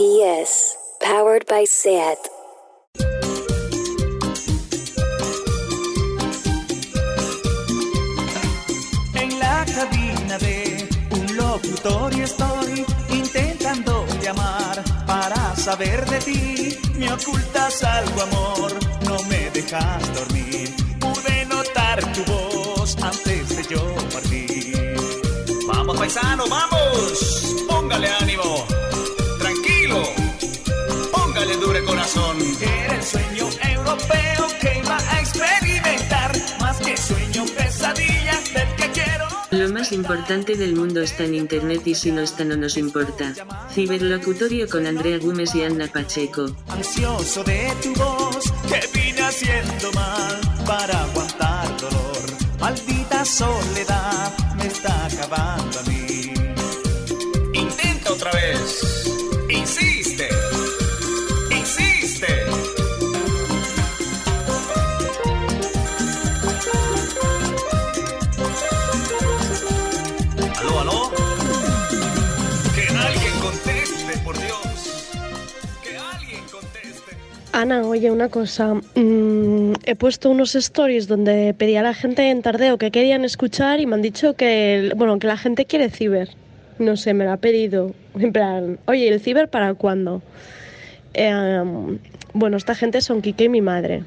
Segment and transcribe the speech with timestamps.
[0.00, 2.16] PS, powered by SAT.
[9.14, 16.78] En la cabina de un locutorio estoy intentando llamar para saber de ti.
[16.96, 18.72] Me ocultas algo, amor,
[19.04, 20.74] no me dejas dormir.
[20.98, 24.94] Pude notar tu voz antes de yo partir.
[25.66, 27.49] Vamos, paisano, vamos.
[34.12, 36.32] Europeo que iba a experimentar.
[36.60, 39.28] Más que sueño, pesadilla del que quiero.
[39.50, 43.32] Lo más importante del mundo está en internet y si no está no nos importa.
[43.72, 46.46] Ciberlocutorio con Andrea Gómez y Ana Pacheco.
[46.68, 52.00] Ansioso de tu voz que vine haciendo mal para aguantar dolor.
[52.60, 56.32] Maldita soledad me está acabando a mí.
[57.54, 59.00] Intenta otra vez.
[59.48, 59.90] Insiste.
[59.90, 59.99] Insiste.
[77.52, 78.74] Ana, oye, una cosa.
[78.74, 83.80] mm, he puesto unos stories donde pedía a la gente en tardeo que querían escuchar
[83.80, 86.28] y me han dicho que, bueno, que la gente quiere ciber.
[86.78, 87.92] No sé, me lo ha pedido.
[88.18, 90.22] En plan, oye, ¿el ciber para cuándo?
[91.12, 91.98] Em,
[92.34, 94.04] bueno, esta gente son Kike y mi madre.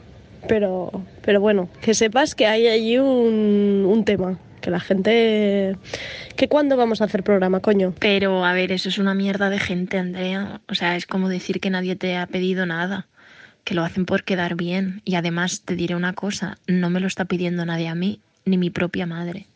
[0.48, 4.40] Pero, pero bueno, que sepas que hay allí un, un tema.
[4.62, 5.76] Que la gente...
[6.38, 7.94] ¿Que cuándo vamos a hacer programa, coño?
[8.00, 10.62] Pero, a ver, eso es una mierda de gente, Andrea.
[10.70, 13.08] O sea, es como decir que nadie te ha pedido nada.
[13.64, 15.02] Que lo hacen por quedar bien.
[15.06, 18.58] Y además, te diré una cosa, no me lo está pidiendo nadie a mí, ni
[18.58, 19.48] mi propia madre.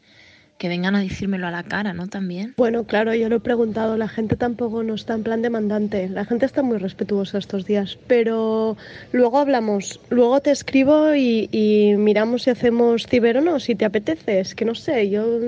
[0.58, 2.08] Que vengan a decírmelo a la cara, ¿no?
[2.08, 2.56] También.
[2.58, 6.26] Bueno, claro, yo lo he preguntado, la gente tampoco no está en plan demandante, la
[6.26, 8.76] gente está muy respetuosa estos días, pero
[9.12, 14.40] luego hablamos, luego te escribo y, miramos si hacemos ciber o no, si te apetece,
[14.40, 15.40] es que no sé, yo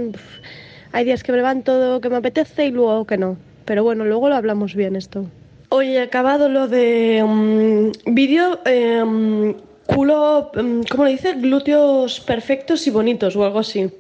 [0.92, 4.30] hay días que me levanto que me apetece y luego que no, pero bueno, luego
[4.30, 5.26] lo hablamos bien esto.
[5.70, 9.54] Oye, acabado lo de mm, vídeo, eh, mm,
[9.86, 11.34] culo, mm, ¿cómo le dice?
[11.34, 13.92] Glúteos perfectos y bonitos o algo así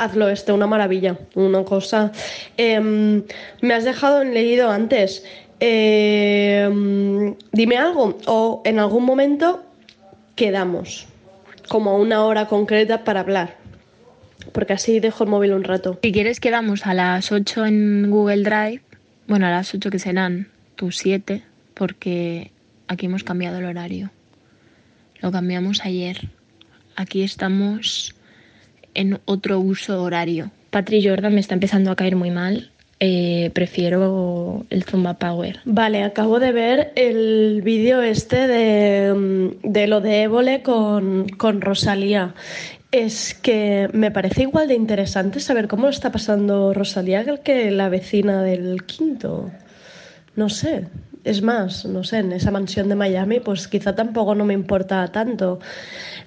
[0.00, 2.10] hazlo este, una maravilla, una cosa.
[2.56, 3.22] Em,
[3.60, 5.24] me has dejado en leído antes.
[5.60, 9.62] Em, dime algo, o en algún momento
[10.36, 11.06] quedamos,
[11.68, 13.56] como una hora concreta para hablar,
[14.52, 15.98] porque así dejo el móvil un rato.
[16.02, 18.80] Si quieres, quedamos a las 8 en Google Drive.
[19.28, 20.48] Bueno, a las 8 que serán
[20.80, 21.42] tus 7,
[21.74, 22.52] porque
[22.88, 24.10] aquí hemos cambiado el horario.
[25.20, 26.30] Lo cambiamos ayer.
[26.96, 28.14] Aquí estamos
[28.94, 30.50] en otro uso horario.
[30.70, 32.70] Patri Jordan me está empezando a caer muy mal.
[32.98, 35.60] Eh, prefiero el Zumba Power.
[35.66, 41.60] Vale, acabo de ver el vídeo este de, mm, de lo de Évole con, con
[41.60, 42.34] Rosalía.
[42.90, 47.90] Es que me parece igual de interesante saber cómo lo está pasando Rosalía que la
[47.90, 49.50] vecina del quinto.
[50.36, 50.86] No sé.
[51.22, 55.06] Es más, no sé, en esa mansión de Miami, pues quizá tampoco no me importa
[55.08, 55.60] tanto.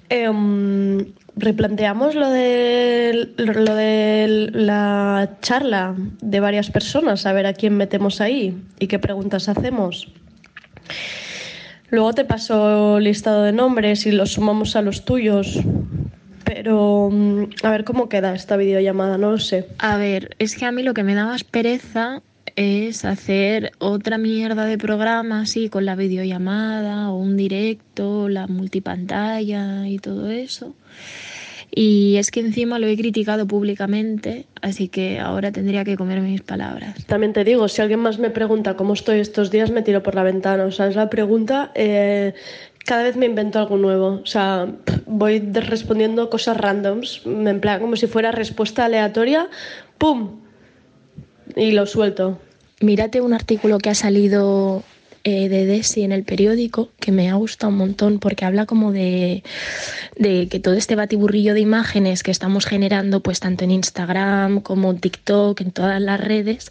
[0.08, 7.76] Em, replanteamos lo de, lo de la charla de varias personas, a ver a quién
[7.76, 10.12] metemos ahí y qué preguntas hacemos.
[11.90, 15.60] Luego te paso listado de nombres y los sumamos a los tuyos.
[16.44, 19.68] Pero mm, a ver cómo queda esta videollamada, no lo sé.
[19.78, 22.22] A ver, es que a mí lo que me da más pereza
[22.56, 29.88] es hacer otra mierda de programa así con la videollamada o un directo, la multipantalla
[29.88, 30.74] y todo eso.
[31.76, 36.40] Y es que encima lo he criticado públicamente, así que ahora tendría que comer mis
[36.40, 37.04] palabras.
[37.06, 40.14] También te digo, si alguien más me pregunta cómo estoy estos días, me tiro por
[40.14, 40.64] la ventana.
[40.66, 41.72] O sea, es la pregunta.
[41.74, 42.34] eh,
[42.84, 44.20] cada vez me invento algo nuevo.
[44.22, 44.68] O sea,
[45.06, 47.22] voy respondiendo cosas randoms.
[47.24, 49.48] En plan, como si fuera respuesta aleatoria.
[49.98, 50.43] ¡Pum!
[51.56, 52.38] Y lo suelto.
[52.80, 54.82] Mírate un artículo que ha salido
[55.26, 58.92] eh, de Desi en el periódico que me ha gustado un montón porque habla como
[58.92, 59.42] de,
[60.18, 64.90] de que todo este batiburrillo de imágenes que estamos generando pues tanto en Instagram como
[64.90, 66.70] en TikTok, en todas las redes,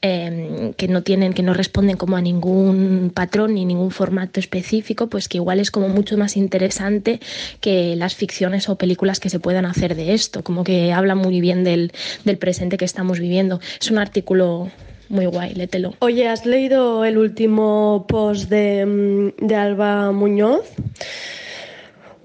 [0.00, 5.08] eh, que no tienen, que no responden como a ningún patrón ni ningún formato específico,
[5.08, 7.20] pues que igual es como mucho más interesante
[7.60, 11.40] que las ficciones o películas que se puedan hacer de esto, como que habla muy
[11.40, 11.92] bien del,
[12.24, 13.60] del presente que estamos viviendo.
[13.80, 14.70] Es un artículo
[15.08, 15.94] muy guay, lételo.
[16.00, 20.66] Oye, ¿has leído el último post de, mm, de Alba Muñoz?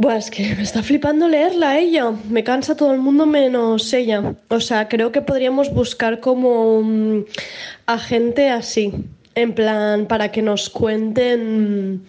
[0.04, 2.12] Buah, es que me está flipando leerla ella.
[2.30, 4.36] Me cansa todo el mundo menos ella.
[4.50, 7.24] O sea, creo que podríamos buscar como mm,
[7.86, 8.92] a gente así.
[9.34, 12.04] En plan, para que nos cuenten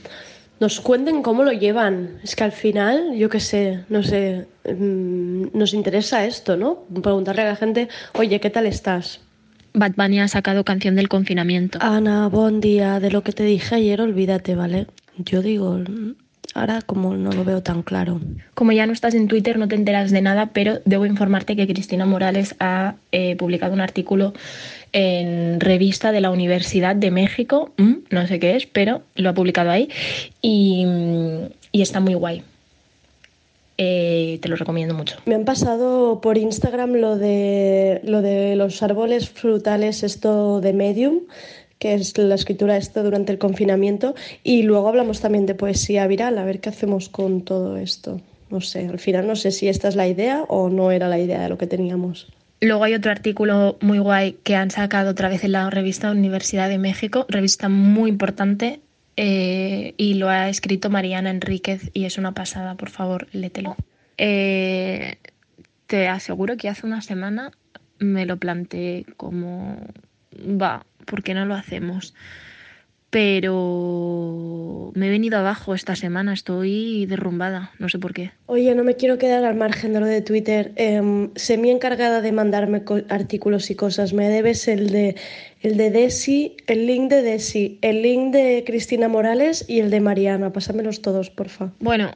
[0.59, 2.19] nos cuenten cómo lo llevan.
[2.25, 6.83] Es que al final, yo qué sé, no sé, mm, nos interesa esto, ¿no?
[7.01, 9.21] Preguntarle a la gente, oye, ¿qué tal estás?
[9.73, 11.79] Bad Bunny ha sacado canción del confinamiento.
[11.81, 12.99] Ana, buen día.
[12.99, 14.89] De lo que te dije ayer, olvídate, ¿vale?
[15.17, 15.79] Yo digo,
[16.55, 18.21] ahora como no lo veo tan claro.
[18.55, 21.67] Como ya no estás en Twitter, no te enteras de nada, pero debo informarte que
[21.67, 24.33] Cristina Morales ha eh, publicado un artículo
[24.93, 29.35] en revista de la Universidad de México, mm, no sé qué es, pero lo ha
[29.35, 29.89] publicado ahí
[30.41, 30.87] y,
[31.73, 32.43] y está muy guay.
[33.77, 35.17] Eh, te lo recomiendo mucho.
[35.27, 41.21] Me han pasado por Instagram lo de, lo de los árboles frutales, esto de Medium,
[41.79, 46.39] que es la escritura esto durante el confinamiento, y luego hablamos también de poesía viral,
[46.39, 48.21] a ver qué hacemos con todo esto.
[48.51, 51.19] No sé, al final no sé si esta es la idea o no era la
[51.19, 52.29] idea de lo que teníamos.
[52.61, 56.69] Luego hay otro artículo muy guay que han sacado otra vez en la revista Universidad
[56.69, 58.81] de México, revista muy importante,
[59.17, 63.77] eh, y lo ha escrito Mariana Enríquez y es una pasada, por favor, lételo.
[64.19, 65.17] Eh,
[65.87, 67.53] te aseguro que hace una semana
[67.99, 69.77] me lo planteé como,
[70.33, 72.15] va, ¿por qué no lo hacemos?
[73.15, 78.33] pero me he venido abajo esta semana, estoy derrumbada, no sé por qué.
[78.47, 80.73] Oye, no me quiero quedar al margen de lo de Twitter.
[80.75, 84.15] Eh, sé mi encargada de mandarme artículos y cosas.
[84.15, 85.15] Me debes el de
[85.61, 90.01] el de Desi, el link de Desi, el link de Cristina Morales y el de
[90.01, 90.53] Mariana.
[90.53, 91.71] Pásamelos todos, porfa.
[91.79, 92.11] Bueno,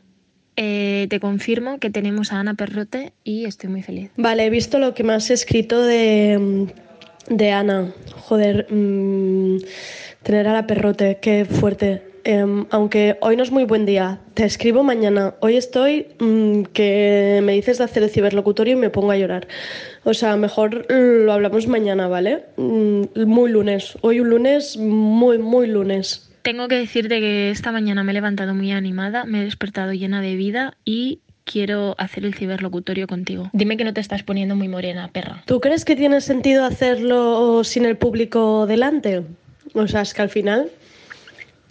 [0.57, 4.11] eh, te confirmo que tenemos a Ana Perrote y estoy muy feliz.
[4.17, 6.67] Vale, he visto lo que me has escrito de,
[7.29, 7.93] de Ana.
[8.29, 8.67] Joder.
[8.71, 9.59] Mmm
[10.23, 12.03] Tener a la perrote, qué fuerte.
[12.25, 15.37] Em, aunque hoy no es muy buen día, te escribo mañana.
[15.41, 19.49] Hoy estoy mm, que me dices de hacer el ciberlocutorio y me pongo a llorar.
[20.05, 22.45] O sea, mejor lo hablamos mañana, ¿vale?
[22.57, 23.97] Mm, muy lunes.
[24.03, 26.31] Hoy un lunes, muy, muy lunes.
[26.43, 30.21] Tengo que decirte que esta mañana me he levantado muy animada, me he despertado llena
[30.21, 33.51] de vida y quiero hacer el ciberlocutorio contigo.
[33.53, 35.43] Dime que no te estás poniendo muy morena, perra.
[35.47, 39.23] ¿Tú crees que tiene sentido hacerlo sin el público delante?
[39.75, 40.71] O sea, es que al final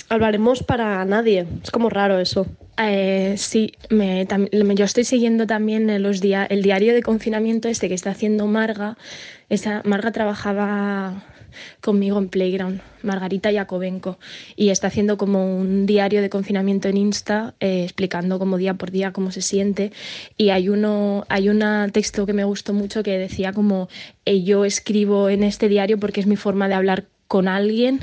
[0.10, 1.46] hablaremos para nadie.
[1.64, 2.48] Es como raro eso.
[2.80, 4.28] Eh, sí, me,
[4.76, 8.98] yo estoy siguiendo también los el diario de confinamiento este que está haciendo Marga.
[9.50, 11.24] Esa, Marga trabajaba
[11.82, 14.18] conmigo en Playground, Margarita Yacobenco,
[14.56, 18.92] y está haciendo como un diario de confinamiento en Insta, eh, explicando como día por
[18.92, 19.92] día cómo se siente.
[20.38, 23.90] Y hay uno, hay un texto que me gustó mucho que decía como
[24.26, 28.00] eh, yo escribo en este diario porque es mi forma de hablar con alguien,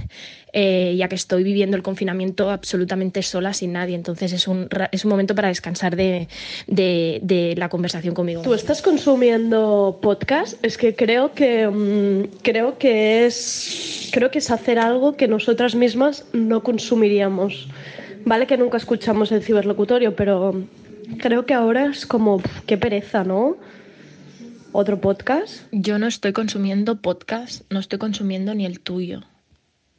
[0.56, 3.96] eh, ya que estoy viviendo el confinamiento absolutamente sola, sin nadie.
[3.96, 6.28] Entonces es un, es un momento para descansar de,
[6.68, 8.42] de, la conversación conmigo.
[8.42, 10.64] ¿Tú estás consumiendo podcast?
[10.64, 15.74] Es que creo que mm, creo que es creo que es hacer algo que nosotras
[15.74, 17.66] mismas no consumiríamos.
[18.24, 20.54] Vale que nunca escuchamos el ciberlocutorio, pero
[21.18, 23.56] creo que ahora es como qué pereza, ¿no?
[24.70, 25.66] otro podcast?
[25.70, 29.22] Yo no estoy consumiendo podcast, no estoy consumiendo ni el tuyo.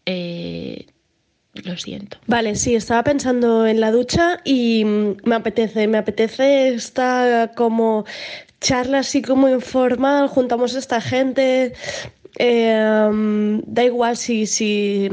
[0.05, 0.85] Eh,
[1.63, 2.17] lo siento.
[2.27, 8.05] Vale, sí, estaba pensando en la ducha y me apetece, me apetece esta como
[8.59, 11.73] charla así como informal, juntamos a esta gente,
[12.37, 15.09] eh, da igual si, si.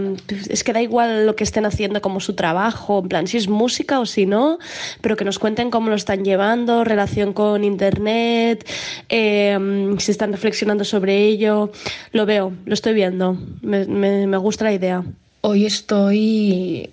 [0.48, 3.48] Es que da igual lo que estén haciendo como su trabajo, en plan, si es
[3.48, 4.58] música o si no,
[5.00, 8.68] pero que nos cuenten cómo lo están llevando, relación con internet,
[9.08, 11.70] em, si están reflexionando sobre ello.
[12.12, 13.38] Lo veo, lo estoy viendo.
[13.62, 15.04] Me, me, gusta la idea.
[15.42, 16.90] Hoy estoy.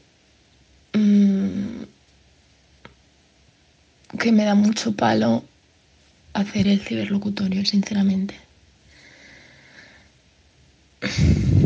[0.94, 1.84] Mm,
[4.20, 5.44] que me da mucho palo
[6.34, 8.49] hacer el ciberlocutorio, sinceramente.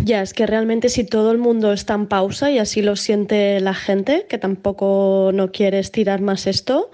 [0.03, 3.59] Ya, es que realmente si todo el mundo está en pausa y así lo siente
[3.59, 6.91] la gente, que tampoco no quiere estirar más esto,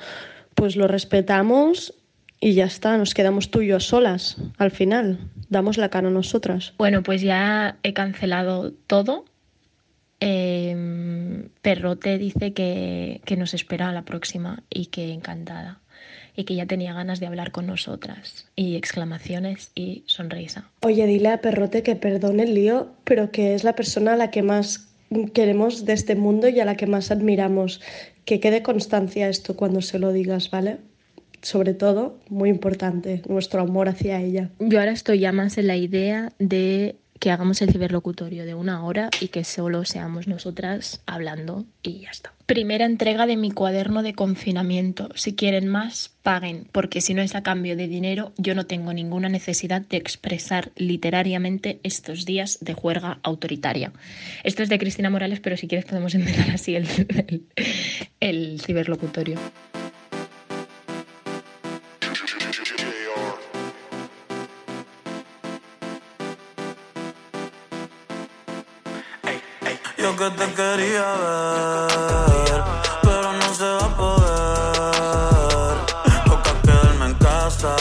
[0.55, 1.93] pues lo respetamos
[2.39, 5.19] y ya está, nos quedamos tú y yo solas al final,
[5.50, 6.74] damos la cara a nosotras.
[6.77, 9.25] Bueno, pues ya he cancelado todo.
[10.22, 15.79] Eh, Perrote dice que, que nos espera a la próxima y que encantada
[16.39, 18.48] y que ya tenía ganas de hablar con nosotras.
[18.55, 20.69] Y exclamaciones y sonrisa.
[20.81, 24.31] Oye, dile a Perrote que perdone el lío, pero que es la persona a la
[24.31, 24.88] que más
[25.34, 27.81] queremos de este mundo y a la que más admiramos.
[28.24, 30.77] Que quede constancia esto cuando se lo digas, ¿vale?
[31.41, 34.50] Sobre todo, muy importante, nuestro amor hacia ella.
[34.60, 38.84] Yo ahora estoy ya más en la idea de que hagamos el ciberlocutorio de una
[38.84, 42.34] hora y que solo seamos nosotras hablando y ya está.
[42.46, 45.10] Primera entrega de mi cuaderno de confinamiento.
[45.14, 48.94] Si quieren más, paguen, porque si no es a cambio de dinero, yo no tengo
[48.94, 53.92] ninguna necesidad de expresar literariamente estos días de juerga autoritaria.
[54.44, 56.88] Esto es de Cristina Morales, pero si quieres podemos empezar así el,
[57.28, 57.44] el,
[58.20, 59.38] el ciberlocutorio.
[70.20, 72.62] Que te quería ver,
[73.02, 75.76] pero no se va a poder.
[76.26, 77.76] Toca quedarme en casa,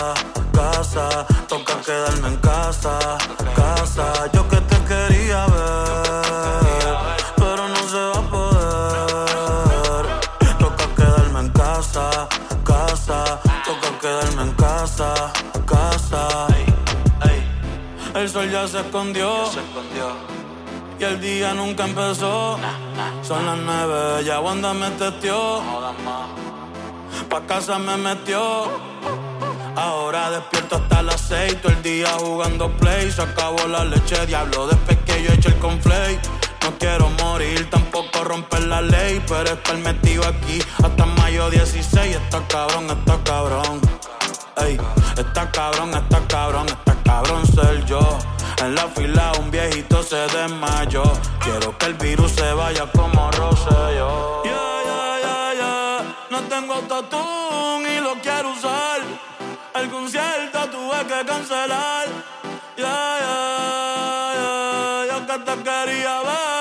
[0.52, 1.26] casa.
[1.48, 3.18] Toca quedarme en casa,
[3.56, 4.30] casa.
[4.32, 6.96] Yo que te quería ver,
[7.36, 10.06] pero no se va a poder.
[10.60, 12.28] Toca quedarme en casa,
[12.62, 13.40] casa.
[13.66, 15.32] Toca quedarme en casa,
[15.66, 16.46] casa.
[18.14, 19.50] El sol ya se escondió.
[20.98, 22.58] Y el día nunca empezó.
[23.22, 25.62] Son las nueve, ya Wanda me testió.
[27.28, 28.66] Pa' casa me metió.
[29.76, 33.12] Ahora despierto hasta las seis, todo el día jugando play.
[33.12, 36.18] Se acabó la leche, diablo, después que yo eché el conflay.
[36.64, 42.16] No quiero morir, tampoco romper la ley, pero estar metido aquí hasta mayo 16.
[42.16, 43.80] Está cabrón, está cabrón.
[44.56, 44.76] Ey,
[45.16, 48.18] está cabrón, está cabrón, está cabrón ser yo.
[48.60, 51.04] En la fila un viejito se desmayó.
[51.40, 54.42] Quiero que el virus se vaya como Rosselló.
[54.42, 56.16] Yeah, yeah, yeah, yeah.
[56.30, 59.00] No tengo autotune y lo quiero usar.
[59.74, 62.06] El concierto tuve que cancelar.
[62.76, 65.18] Yeah, yeah, yeah.
[65.18, 66.57] Yo que te quería ver.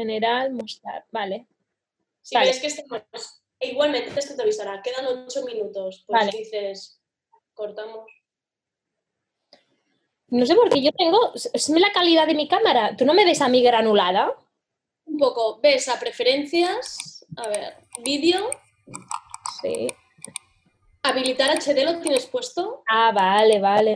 [0.00, 1.04] General, mostrar.
[1.12, 1.46] Vale.
[2.22, 2.48] Si Vale.
[2.48, 3.02] ves que estamos.
[3.58, 4.82] E igualmente tienes que te avisará.
[4.82, 6.04] Quedan ocho minutos.
[6.06, 6.38] Pues Vale.
[6.38, 7.00] dices,
[7.54, 8.06] cortamos.
[10.28, 11.32] No sé por qué yo tengo.
[11.34, 12.96] Es la calidad de mi cámara.
[12.96, 14.34] ¿Tú no me ves a mí granulada?
[15.04, 17.26] Un poco, ves a preferencias.
[17.36, 18.48] A ver, vídeo.
[19.60, 19.88] Sí.
[21.02, 22.82] Habilitar HD lo tienes puesto.
[22.88, 23.94] Ah, vale, vale.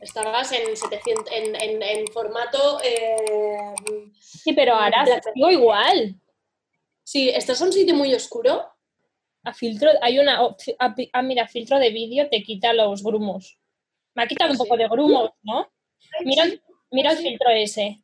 [0.00, 2.80] Estarás en 700, en, en, en formato.
[2.82, 3.74] eh,
[4.20, 6.14] Sí, pero ahora sigo igual.
[7.02, 8.64] sí, estás en un sitio muy oscuro.
[9.44, 10.40] A filtro, hay una.
[10.78, 13.58] Ah, ah, mira, filtro de vídeo te quita los grumos.
[14.14, 14.62] Me ha quitado un Sí.
[14.62, 15.70] poco de grumos, ¿no?
[16.24, 16.44] Mira,
[16.90, 17.22] mira el sí.
[17.24, 17.98] filtro ese.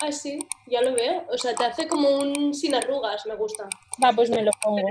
[0.00, 1.24] Ah, sí, ya lo veo.
[1.30, 3.68] O sea, te hace como un sin arrugas, me gusta.
[4.02, 4.86] Va, pues me lo pongo.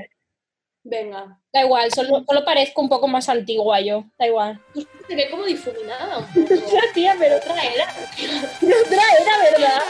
[0.83, 1.39] Venga.
[1.53, 4.05] Da igual, solo, solo parezco un poco más antigua yo.
[4.19, 4.61] Da igual.
[4.73, 6.55] Pues te ve como difuminada un poco.
[6.93, 7.85] Tía, pero Otra era.
[8.85, 9.81] otra era, ¿verdad?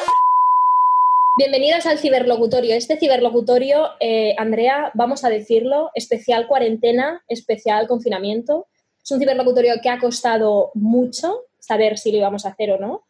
[1.38, 2.76] Bienvenidas al ciberlocutorio.
[2.76, 8.68] Este ciberlocutorio, eh, Andrea, vamos a decirlo, especial cuarentena, especial confinamiento.
[9.04, 13.04] Es un ciberlocutorio que ha costado mucho saber si lo íbamos a hacer o no.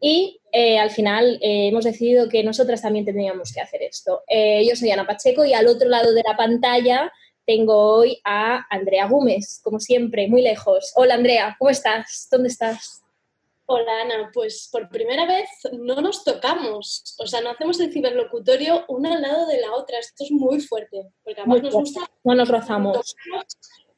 [0.00, 4.22] Y eh, al final eh, hemos decidido que nosotras también tendríamos que hacer esto.
[4.28, 7.12] Eh, yo soy Ana Pacheco y al otro lado de la pantalla
[7.44, 10.92] tengo hoy a Andrea Gómez, como siempre, muy lejos.
[10.96, 12.28] Hola Andrea, ¿cómo estás?
[12.30, 13.02] ¿Dónde estás?
[13.70, 18.86] Hola Ana, pues por primera vez no nos tocamos, o sea, no hacemos el ciberlocutorio
[18.88, 21.90] una al lado de la otra, esto es muy fuerte, porque además Muy nos fuerte.
[21.90, 23.14] gusta No nos rozamos.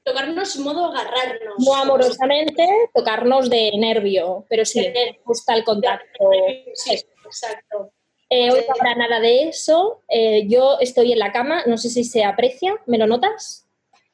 [0.04, 1.54] Tocarnos, modo agarrarnos.
[1.58, 6.30] Muy amorosamente, tocarnos de nervio, pero sí, me gusta el contacto.
[6.74, 7.92] Sí, exacto.
[8.28, 10.02] Eh, hoy no habrá nada de eso.
[10.08, 13.66] Eh, yo estoy en la cama, no sé si se aprecia, ¿me lo notas?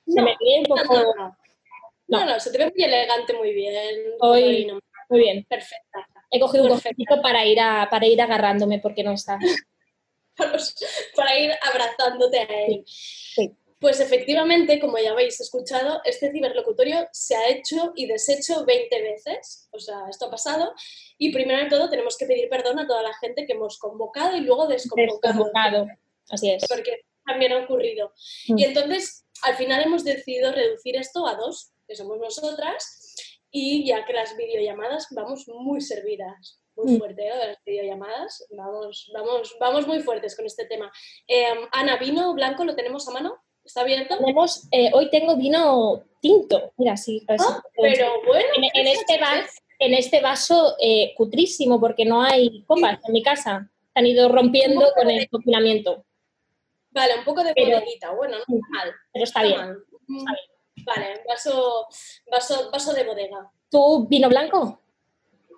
[0.07, 0.95] Se No, me ve un poco...
[0.95, 1.14] No,
[2.09, 3.75] no, no, no, se te ve muy elegante, muy bien.
[4.21, 4.78] Hoy- Carolina.
[5.09, 5.47] Muy bien.
[5.49, 6.09] Perfecta.
[6.31, 9.38] He cogido un cojito para ir, a, para ir agarrándome porque no está.
[11.16, 12.83] Para ir abrazándote a él.
[12.87, 13.57] Sí.
[13.78, 19.68] Pues efectivamente, como ya habéis escuchado, este ciberlocutorio se ha hecho y deshecho 20 veces.
[19.71, 20.73] O sea, esto ha pasado.
[21.18, 24.37] Y primero de todo tenemos que pedir perdón a toda la gente que hemos convocado
[24.37, 25.35] y luego desconvocado.
[25.35, 25.87] Desconvocado.
[26.30, 26.64] Así es.
[26.68, 28.12] Porque también ha ocurrido.
[28.49, 28.59] Mm.
[28.59, 33.14] Y entonces, al final hemos decidido reducir esto a dos, que somos nosotras,
[33.50, 36.99] y ya que las videollamadas vamos muy servidas, muy Mm.
[36.99, 37.33] fuerte, ¿eh?
[37.35, 40.90] las videollamadas, vamos, vamos, vamos muy fuertes con este tema.
[41.26, 43.38] Eh, Ana, ¿vino blanco lo tenemos a mano?
[43.66, 44.16] ¿Está abierto?
[44.18, 46.73] Tenemos, eh, hoy tengo vino tinto.
[46.76, 47.25] Mira, sí.
[47.28, 49.49] Ah, pero bueno, en, en este vaso,
[49.80, 53.68] en este vaso eh, cutrísimo, porque no hay copas en mi casa.
[53.92, 56.04] Se han ido rompiendo con el confinamiento.
[56.90, 58.94] Vale, un poco de bodeguita, bueno, no está mal.
[59.12, 59.56] Pero está bien.
[59.58, 59.78] mal.
[60.06, 60.25] Mm,
[60.85, 61.88] Vale, vaso,
[62.30, 63.50] vaso, vaso de bodega.
[63.68, 64.80] ¿Tú vino blanco?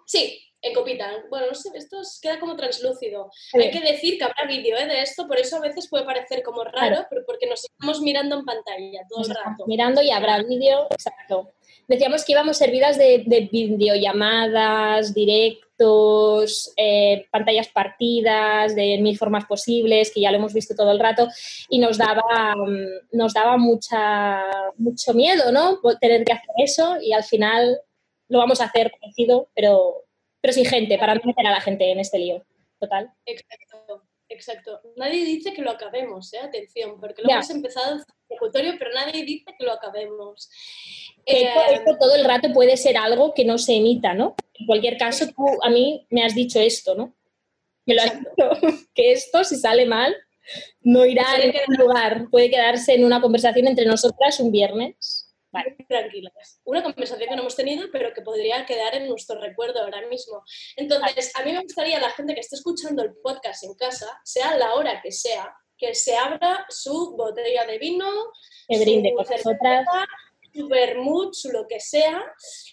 [0.06, 1.10] Sí, en copita.
[1.30, 3.30] Bueno, no sé, esto es- queda como translúcido.
[3.54, 4.86] Hay que decir que habrá vídeo ¿eh?
[4.86, 7.06] de esto, por eso a veces puede parecer como raro, Claro.
[7.08, 9.66] pero porque nos estamos mirando en pantalla todo Nos el rato.
[9.66, 10.86] mirando y habrá vídeo.
[10.90, 11.52] Exacto.
[11.86, 20.10] Decíamos que íbamos servidas de, de videollamadas, directos, eh, pantallas partidas, de mil formas posibles,
[20.12, 21.28] que ya lo hemos visto todo el rato,
[21.68, 24.44] y nos daba, mm, nos daba mucha,
[24.76, 25.80] mucho miedo, ¿no?
[26.00, 27.80] Tener que hacer eso y al final
[28.28, 30.04] lo vamos a hacer parecido, pero,
[30.54, 32.44] pero gente, para no meter a la gente en este lío.
[32.80, 33.10] Total.
[33.26, 34.80] Exacto, exacto.
[34.96, 36.38] Nadie dice que lo acabemos, ¿eh?
[36.38, 37.36] atención, porque lo Ya.
[37.36, 40.48] hemos empezado el locutorio, pero nadie dice que lo acabemos.
[41.26, 44.34] Eh, esto, todo el rato puede ser algo que no se emita, ¿no?
[44.54, 47.14] En cualquier caso, tú a mí me has dicho esto, ¿no?
[47.84, 48.50] Me lo has dicho,
[48.94, 50.14] que esto, si sale mal,
[50.80, 52.28] no irá a ningún lugar.
[52.30, 55.27] Puede quedarse en una conversación entre nosotras un viernes.
[55.50, 55.76] Vale.
[55.88, 56.60] tranquilas.
[56.64, 60.42] Una conversación que no hemos tenido, pero que podría quedar en nuestro recuerdo ahora mismo.
[60.76, 64.20] Entonces, a mí me gustaría a la gente que esté escuchando el podcast en casa,
[64.24, 68.06] sea la hora que sea, que se abra su botella de vino,
[68.68, 69.86] Que brinde con nosotras.
[70.52, 72.22] Su vermut, su lo que sea.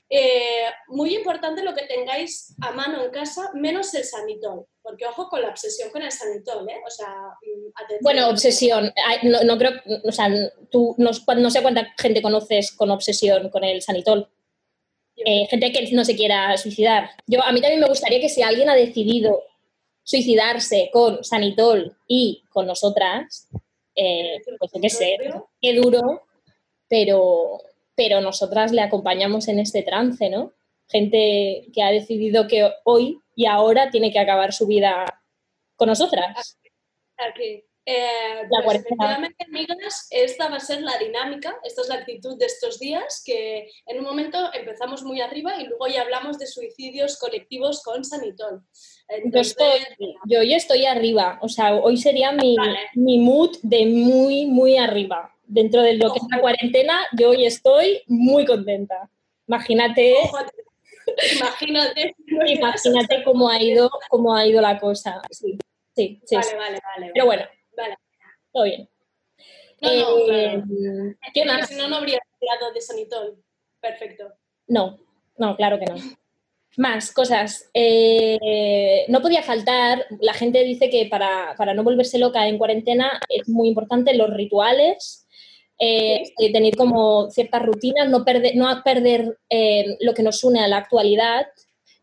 [0.09, 5.29] Eh, muy importante lo que tengáis a mano en casa, menos el sanitol, porque ojo
[5.29, 6.81] con la obsesión con el sanitol, ¿eh?
[6.85, 7.99] O sea, mm, atención.
[8.01, 8.93] Bueno, obsesión.
[9.23, 9.71] No, no creo,
[10.03, 10.29] o sea,
[10.69, 14.29] tú no, no sé cuánta gente conoces con obsesión con el sanitol.
[15.17, 17.09] Eh, gente que no se quiera suicidar.
[17.25, 19.43] Yo, a mí también me gustaría que si alguien ha decidido
[20.03, 23.47] suicidarse con Sanitol y con nosotras,
[23.95, 25.17] eh, pues yo qué sé,
[25.61, 26.21] qué duro,
[26.87, 27.61] pero,
[27.95, 30.53] pero nosotras le acompañamos en este trance, ¿no?
[30.87, 35.05] Gente que ha decidido que hoy y ahora tiene que acabar su vida
[35.75, 36.57] con nosotras.
[37.17, 37.63] Aquí.
[37.87, 42.35] Eh, La pues efectivamente, amigas, esta va a ser la dinámica, esta es la actitud
[42.35, 46.47] de estos días, que en un momento empezamos muy arriba y luego ya hablamos de
[46.47, 48.63] suicidios colectivos con Sanitol.
[49.25, 49.81] Yo, estoy,
[50.25, 52.79] yo estoy arriba, o sea, hoy sería mi, Vale.
[52.95, 55.34] mi mood de muy, muy arriba.
[55.47, 59.09] Dentro de lo que es la cuarentena, yo hoy estoy muy contenta.
[59.47, 60.15] Imagínate,
[61.35, 62.15] imagínate.
[62.47, 65.21] imagínate cómo ha ido, cómo ha ido la cosa.
[65.29, 65.57] Sí,
[65.95, 66.35] sí, sí.
[66.35, 66.55] Vale, sí.
[66.55, 67.11] vale, vale.
[67.13, 67.43] Pero bueno,
[67.77, 67.95] Vale.
[68.51, 68.89] todo bien.
[69.81, 71.15] No, no, Eh, claro.
[71.33, 71.67] ¿Qué más?
[71.69, 73.37] Si no, no habría hablado de Sanitol.
[73.79, 74.33] Perfecto.
[74.67, 74.97] No,
[75.37, 75.95] no, claro que no.
[76.77, 77.69] Más cosas.
[77.73, 83.19] Eh, no podía faltar, la gente dice que para, para no volverse loca en cuarentena
[83.29, 85.24] es muy importante los rituales,
[85.79, 90.61] eh, eh, tener como ciertas rutinas, no perder, no perder eh, lo que nos une
[90.63, 91.47] a la actualidad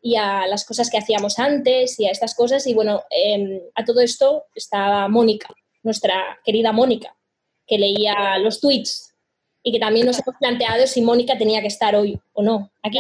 [0.00, 2.66] y a las cosas que hacíamos antes y a estas cosas.
[2.66, 5.48] Y bueno, eh, a todo esto estaba Mónica,
[5.82, 7.16] nuestra querida Mónica,
[7.66, 9.14] que leía los tweets
[9.62, 12.98] y que también nos hemos planteado si Mónica tenía que estar hoy o no aquí.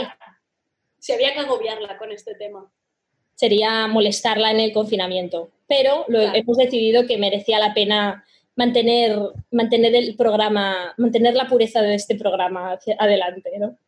[0.98, 2.72] Si había que agobiarla con este tema.
[3.34, 5.50] Sería molestarla en el confinamiento.
[5.66, 6.38] Pero lo Claro.
[6.38, 8.24] hemos decidido que merecía la pena
[8.56, 9.16] mantener,
[9.50, 13.78] mantener el programa, mantener la pureza de este programa hacia adelante, ¿no?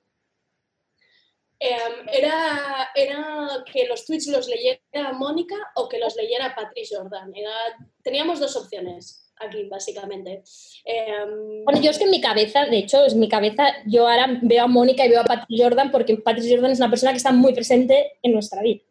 [1.60, 7.32] Em, era, era que los tweets los leyera Mónica o que los leyera Patrick Jordan.
[7.34, 10.42] Era- teníamos dos opciones aquí, básicamente.
[10.84, 14.38] Em, Bueno, yo es que en mi cabeza, de hecho, en mi cabeza, yo ahora
[14.42, 17.18] veo a Mónica y veo a Patrick Jordan porque Patrick Jordan es una persona que
[17.18, 18.82] está muy presente en nuestra vida.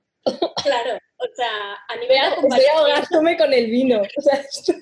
[0.64, 4.02] claro, o sea, a nivel de comparación, con el vino.
[4.18, 4.74] O sea, esto-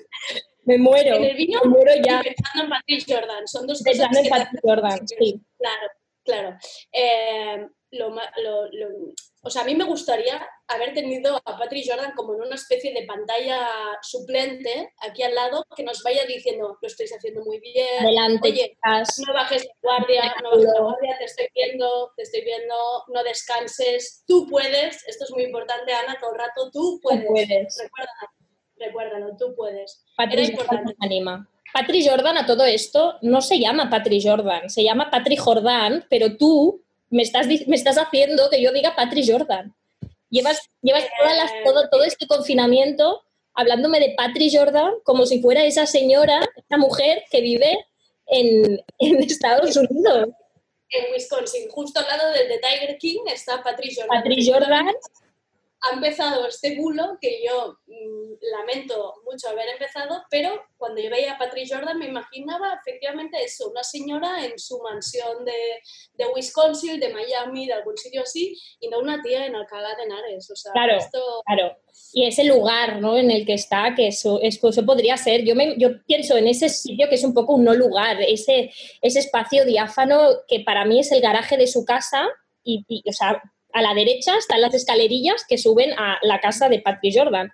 [0.64, 1.16] me muero.
[1.16, 2.22] en el vino Me muero y ya.
[2.22, 3.46] pensando en Patrick Jordan.
[3.48, 5.40] Son dos Pensando cosas en que te Patrick Jordan, sí.
[5.58, 5.88] Claro,
[6.24, 6.56] Claro.
[6.92, 9.12] Eh, lo, ma- lo- lo-
[9.44, 12.94] o sea, a mí me gustaría haber tenido a Patrick Jordan como en una especie
[12.94, 13.68] de pantalla
[14.00, 17.98] suplente aquí al lado que nos vaya diciendo, lo estáis haciendo muy bien.
[18.04, 18.78] Adelante, Oye,
[19.26, 22.74] no bajes la guardia, no bajes la guardia, te estoy viendo, te estoy viendo,
[23.08, 27.26] no descanses, tú puedes, esto es muy importante, Ana, todo el rato, tú puedes.
[27.26, 27.78] puedes.
[27.82, 28.28] Recuérdalo,
[28.82, 30.04] recuérdalo, tú puedes.
[30.16, 31.48] Patrick Jordan anima.
[31.72, 36.36] Patrick Jordan a todo esto no se llama Patrick Jordan, se llama Patrick Jordan, pero
[36.36, 39.74] tú me estás, me estás haciendo que yo diga Patrick Jordan.
[40.28, 43.22] Llevas, llevas todas las- todo, todo este confinamiento
[43.54, 47.86] hablándome de Patrick Jordan como si fuera esa señora, esa mujer que vive
[48.26, 50.28] en, en Estados Unidos.
[50.94, 54.22] En Wisconsin, justo al lado del de Tiger King, está Patrick Jordan.
[54.22, 54.86] Patrick Jordan,
[55.82, 61.32] ha empezado este bulo que yo mm, lamento mucho haber empezado, pero cuando yo veía
[61.34, 65.52] a Patrick Jordan me imaginaba efectivamente eso, una señora en su mansión de,
[66.14, 70.04] de Wisconsin, de Miami, de algún sitio así, y no una tía en Alcalá de
[70.04, 70.50] Henares.
[70.50, 70.96] O sea, Claro.
[70.96, 71.76] esto Claro.
[72.14, 73.16] Y ese lugar ¿no?
[73.18, 76.46] en el que está, que eso, es- eso podría ser, yo, me, yo pienso en
[76.46, 80.84] ese sitio que es un poco un no lugar, ese, ese espacio diáfano que para
[80.84, 82.28] mí es el garaje de su casa
[82.64, 83.42] y, y, o sea,
[83.72, 87.50] a la derecha están las escalerillas que suben a la casa de Patrick Jordan.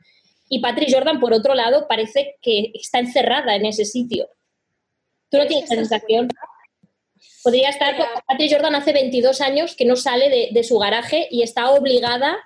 [0.48, 4.28] Y Patrick Jordan, por otro lado, parece que está encerrada en ese sitio.
[5.30, 6.28] ¿Tú no tienes esa sensación?
[7.42, 8.08] Podría estar, Ya.
[8.26, 12.38] Patrick Jordan hace 22 años que no sale de, de su garaje y está obligada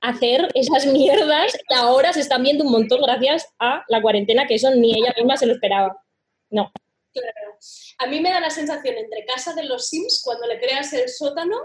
[0.00, 4.46] a hacer esas mierdas que ahora se están viendo un montón gracias a la cuarentena,
[4.46, 6.00] que eso ni ella misma se lo esperaba.
[6.50, 6.70] No.
[7.12, 7.58] Claro.
[7.98, 11.08] A mí me da la sensación entre casa de los Sims, cuando le creas el
[11.08, 11.56] sótano,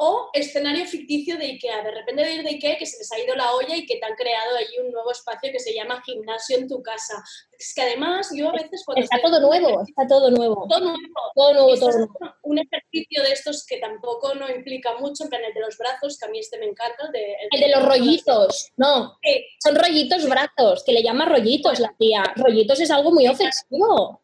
[0.00, 1.82] o escenario ficticio de Ikea.
[1.82, 3.96] De repente de ir de Ikea que se les ha ido la olla y que
[3.96, 7.14] te han creado allí un nuevo espacio que se llama gimnasio en tu casa.
[7.58, 9.02] Es que además yo a veces cuando...
[9.02, 10.66] Está todo nuevo, está todo nuevo.
[10.68, 10.98] Todo nuevo.
[11.34, 12.14] Todo nuevo, todo nuevo.
[12.42, 16.16] un ejercicio de estos que tampoco no implica mucho, en plan el de los brazos,
[16.16, 17.06] que a mí este me encanta.
[17.06, 19.18] el de- El de los rollitos, no,
[19.58, 22.22] son rollitos brazos, que le llama rollitos la tía.
[22.36, 24.22] Rollitos es algo muy ofensivo.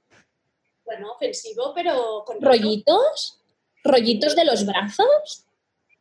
[0.84, 3.40] Bueno, ofensivo, pero con ¿Rollitos?
[3.82, 5.43] ¿Rollitos de los brazos?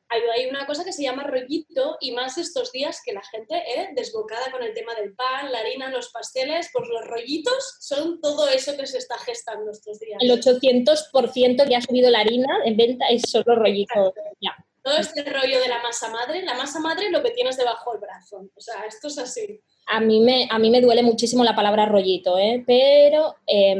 [0.09, 3.89] Hay, una cosa que se llama rollito y más estos días que la gente eh,
[3.95, 8.47] desbocada con el tema del pan, la harina, los pasteles, pues los rollitos son todo
[8.47, 10.19] eso que se está gestando estos días.
[10.21, 14.13] El 800% que ha subido la harina en venta es solo rollitos.
[14.39, 14.55] Ya.
[14.83, 18.01] Todo este rollo de la masa madre, la masa madre lo que tienes debajo del
[18.01, 18.49] brazo.
[18.53, 19.61] O sea, esto es así.
[19.87, 22.63] A mí me, a mí me duele muchísimo la palabra rollito, ¿eh?
[22.67, 23.77] pero eh,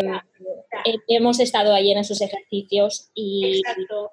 [1.07, 4.12] hemos estado ahí en esos ejercicios y, Exacto.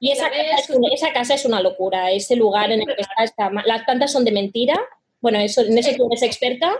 [0.00, 2.10] Y esa, casa es una, esa casa es una locura.
[2.10, 4.74] Ese lugar en el que está, está las plantas son de mentira.
[5.20, 6.74] Bueno, eso, en eso tú eres experta.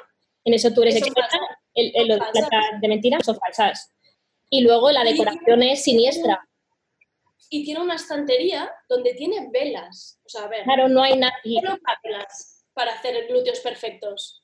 [0.44, 1.38] En eso tú eres experta.
[1.74, 3.92] El, el- lo de plantas de mentira son falsas.
[4.48, 6.44] Y luego la decoración es siniestra.
[7.50, 10.18] Y tiene una estantería donde tiene velas.
[10.24, 11.34] O sea, a ver, Claro, no hay nada.
[11.44, 14.42] y ¿quién usa velas para hacer glúteos perfectos?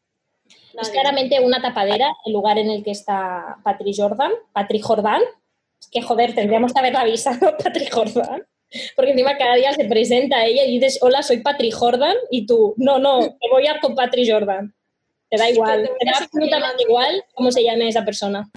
[0.81, 4.33] Es claramente una tapadera el lugar en el que está Patrick Jordan.
[4.53, 5.23] Patrick Jordan.
[5.81, 8.47] Es que joder, tendríamos que haberla avisado Patrick Jordan.
[8.95, 12.17] Porque encima cada día se presenta ella y dices, hola, soy Patrick Jordan.
[12.31, 14.75] Y tú, no, no, te voy a con Patrick Jordan.
[15.31, 15.91] Te da igual.
[15.99, 18.49] te a da absolutamente igual cómo se llame esa persona.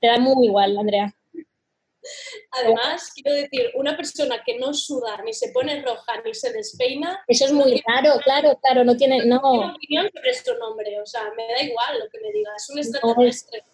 [0.00, 1.14] Te da muy igual, Andrea.
[2.50, 7.24] Además, quiero decir, una persona que no suda, ni se pone roja, ni se despeina,
[7.26, 11.00] Eso es muy raro, claro, claro, no tiene, no no, opinión sobre su nombre.
[11.00, 12.62] O sea, me da igual lo que me digas.
[12.62, 13.64] Es un extraterrestre.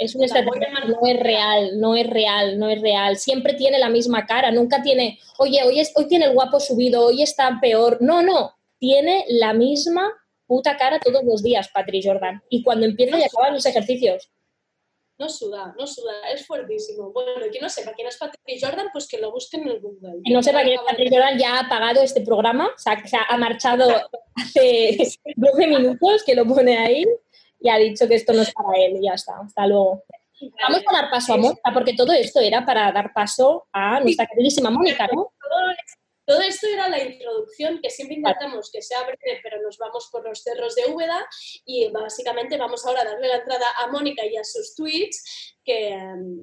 [0.00, 3.16] Es un extraterrestre, no es real, no es real, no es real.
[3.16, 7.04] Siempre tiene la misma cara, nunca tiene, oye, hoy, es, hoy tiene el guapo subido,
[7.04, 7.98] hoy está peor.
[8.00, 10.10] No, no, tiene la misma
[10.46, 12.42] puta cara todos los días, Patrick Jordan.
[12.48, 14.30] Y cuando empieza y acaban los ejercicios.
[15.18, 17.12] No suda, no suda, es fuertísimo.
[17.12, 20.20] Bueno, quien no sepa quién es Patrick Jordan, pues que lo busquen en el Google.
[20.24, 22.96] Y no sepa que Patrick Jordan ya ha apagado este programa, o sea,
[23.28, 23.86] ha marchado
[24.34, 24.96] hace
[25.36, 27.04] 12 minutos que lo pone ahí
[27.60, 30.04] y ha dicho que esto no es para él y ya está, hasta luego.
[30.62, 34.26] Vamos a dar paso a Mónica, porque todo esto era para dar paso a nuestra
[34.26, 35.32] queridísima Mónica, ¿no?
[36.26, 40.24] Todo, esto era la introducción que siempre intentamos que sea breve, pero nos vamos por
[40.26, 41.26] los cerros de Úbeda
[41.66, 45.88] y básicamente vamos ahora a darle la entrada a Mónica y a sus tweets que...
[45.88, 46.38] em,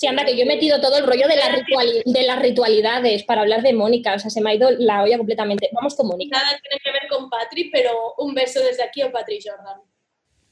[0.00, 3.24] Sí, anda, que yo he metido todo el rollo de, la rituali- de las ritualidades
[3.24, 5.70] para hablar de Mónica, o sea, se me ha ido la olla completamente.
[5.72, 6.38] Vamos con Mónica.
[6.38, 9.80] Nada tiene que ver con Patri, pero un beso desde aquí a Patri Jordan.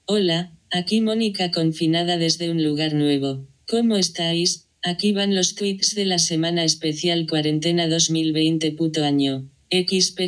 [0.09, 3.49] Hola, aquí Mónica confinada desde un lugar nuevo.
[3.67, 4.69] ¿Cómo estáis?
[4.81, 9.51] Aquí van los tweets de la semana especial cuarentena 2020 puto año.
[9.69, 10.21] XP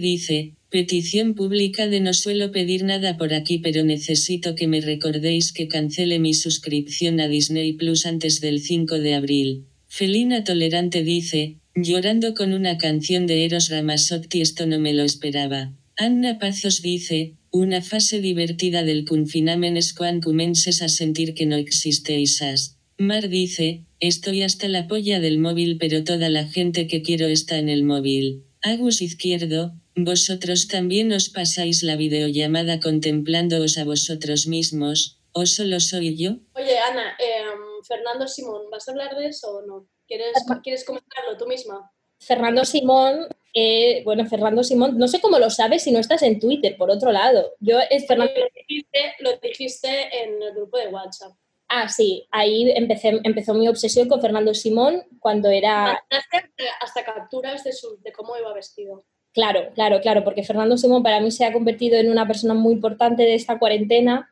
[0.00, 5.54] dice, petición pública de no suelo pedir nada por aquí pero necesito que me recordéis
[5.54, 9.64] que cancele mi suscripción a Disney Plus antes del 5 de abril.
[9.86, 15.72] Felina Tolerante dice, Llorando con una canción de Eros Ramazzotti esto no me lo esperaba.
[15.96, 21.56] Anna Pazos dice, una fase divertida del confinament es quan comences a sentir que no
[21.56, 22.78] existeixas.
[22.98, 27.58] Mar dice, estoy hasta la polla del móvil pero toda la gente que quiero está
[27.58, 28.44] en el móvil.
[28.62, 36.16] Agus Izquierdo, vosotros también os pasáis la videollamada contemplándoos a vosotros mismos, o solo soy
[36.16, 36.38] yo?
[36.54, 39.88] Oye, Ana, em, Fernando Simón, ¿vas a hablar de eso o no?
[40.06, 41.90] ¿Quieres, ¿quieres comentarlo tú misma?
[42.18, 46.38] Fernando Simón, eh, bueno, Fernando Simón, no sé cómo lo sabes si no estás en
[46.38, 47.54] Twitter, por otro lado.
[47.58, 48.34] Yo es Fernando.
[48.36, 49.88] Lo dijiste, lo dijiste
[50.22, 51.32] en el grupo de WhatsApp.
[51.66, 56.04] Ah, sí, ahí empecé, empezó mi obsesión con Fernando Simón cuando era.
[56.10, 59.06] Mandaste hasta capturas de, su, de cómo iba vestido.
[59.32, 62.74] Claro, claro, claro, porque Fernando Simón para mí se ha convertido en una persona muy
[62.74, 64.30] importante de esta cuarentena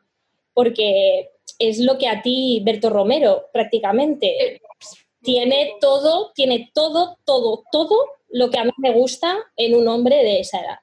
[0.53, 4.61] porque es lo que a ti, Berto Romero, prácticamente.
[5.23, 7.97] Tiene todo, tiene todo, todo, todo
[8.35, 10.79] lo que a mí me gusta en un hombre de esa edad.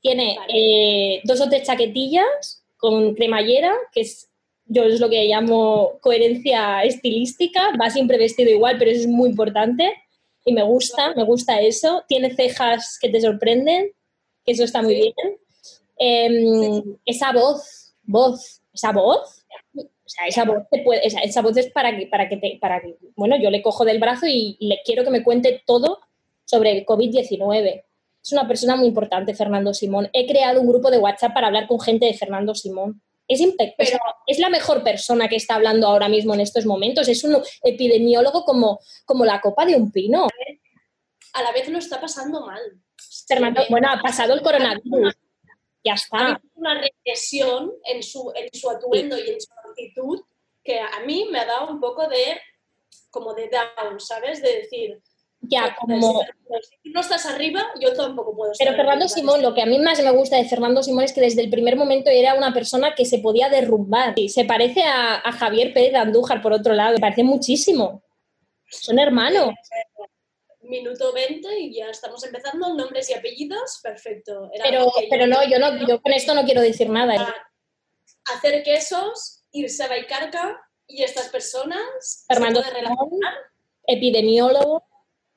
[0.00, 4.28] Tiene eh, dos o tres chaquetillas con cremallera, que es
[4.66, 9.30] yo es lo que llamo coherencia estilística, va siempre vestido igual, pero eso es muy
[9.30, 9.92] importante.
[10.44, 12.02] Y me gusta, me gusta eso.
[12.08, 13.92] Tiene cejas que te sorprenden,
[14.44, 15.14] que eso está muy bien.
[15.96, 19.44] Em, esa voz, voz, esa voz,
[19.76, 22.58] o sea, esa voz, te puede, esa, esa voz es para que, para que te,
[22.60, 26.00] para que, bueno, yo le cojo del brazo y le quiero que me cuente todo
[26.50, 27.84] sobre el COVID-19.
[28.22, 30.10] Es una persona muy importante, Fernando Simón.
[30.12, 33.00] He creado un grupo de WhatsApp para hablar con gente de Fernando Simón.
[33.28, 36.66] Es, impe- o sea, es la mejor persona que está hablando ahora mismo en estos
[36.66, 37.06] momentos.
[37.08, 40.26] Es un epidemiólogo como, como la copa de un pino.
[41.34, 42.60] A la vez lo está pasando mal.
[43.28, 45.14] Fernando, bueno, ha pasado el coronavirus.
[45.84, 46.18] Ya Ha está.
[46.18, 50.20] habido una regresión en su, en su atuendo y en su actitud
[50.62, 52.38] que a mí me ha dado un poco de
[53.10, 54.42] como de down, ¿sabes?
[54.42, 55.00] De decir,
[55.42, 56.20] Ya, "Joder, como...
[56.22, 59.16] si tú no estás arriba, yo tampoco puedo estar Pero Fernando arriba".
[59.16, 61.50] Simón, lo que a mí más me gusta de Fernando Simón es que desde el
[61.50, 64.12] primer momento era una persona que se podía derrumbar.
[64.16, 66.94] Y se parece a, a Javier Pérez de Andújar, por otro lado.
[66.94, 68.02] Me parece muchísimo.
[68.68, 69.54] Son hermanos.
[70.62, 74.50] Minuto 20 y ya estamos empezando, nombres y apellidos, perfecto.
[74.52, 77.34] Era Pero, pero no, yo no, yo con esto no quiero decir nada.
[78.26, 83.34] Hacer quesos, irse a Baicarca y estas personas Fernando se puede Simón, relacionar.
[83.86, 84.84] epidemiólogo.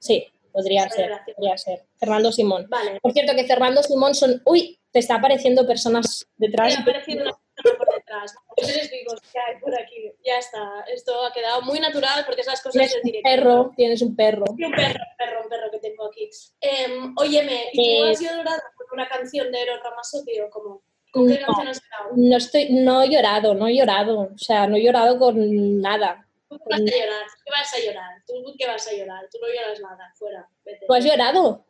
[0.03, 1.85] Sí, podría Se ser, podría ser.
[1.97, 2.67] Fernando Simón.
[2.69, 4.41] Vale, Por cierto, que Fernando Simón son...
[4.45, 6.75] Uy, te está apareciendo personas detrás.
[6.75, 8.35] me ha parecido una persona por detrás.
[8.57, 10.11] Les digo que hay por aquí.
[10.25, 10.59] Ya está.
[10.93, 14.43] Esto ha quedado muy natural porque esas cosas Tienes un perro, tienes un perro.
[14.57, 16.29] Y un perro, un perro, un perro que tengo aquí.
[16.61, 20.83] Em, óyeme, ¿y tú Eh, has llorado con una canción de Eros Ramazzotti o cómo?
[21.11, 21.45] ¿Con qué No.
[21.47, 22.11] canción has llorado?
[22.15, 24.19] No estoy, no he llorado, no he llorado.
[24.19, 26.27] O sea, no he llorado con nada.
[26.57, 27.25] ¿Tú qué vas a llorar?
[27.45, 28.23] ¿Qué vas a llorar?
[28.25, 29.29] ¿Tú qué vas a llorar?
[29.31, 30.85] Tú no lloras nada, fuera, vete.
[30.85, 31.65] ¿Tú has llorado?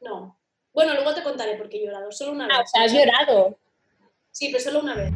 [0.00, 0.38] No.
[0.72, 2.56] Bueno, luego te contaré por qué he llorado, solo una vez.
[2.56, 3.58] Ah, o sea, has llorado.
[4.30, 5.12] Sí, pero solo una vez.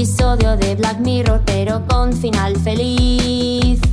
[0.00, 3.89] Episodio de Black Mirror, pero con final feliz.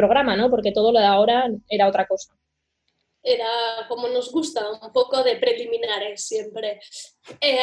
[0.00, 0.48] Programa, ¿no?
[0.48, 1.36] Porque todo lo de ahora
[1.68, 2.32] era otra cosa.
[3.22, 3.50] era
[3.88, 6.80] como nos gusta, un poco de preliminares siempre.
[7.40, 7.58] Eh,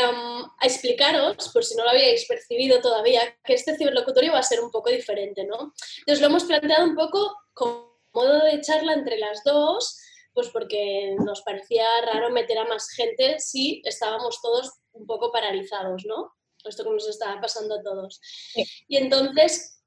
[0.61, 4.59] a explicaros, por si no lo habíais percibido todavía, que este ciberlocutorio va a ser
[4.59, 5.73] un poco diferente, ¿no?
[5.99, 7.19] Entonces lo hemos planteado un poco
[7.53, 9.99] como modo de charla entre las dos,
[10.33, 16.05] pues porque nos parecía raro meter a más gente si estábamos todos un poco paralizados,
[16.05, 16.33] ¿no?
[16.63, 18.19] Esto que nos estaba pasando a todos.
[18.87, 19.83] Y entonces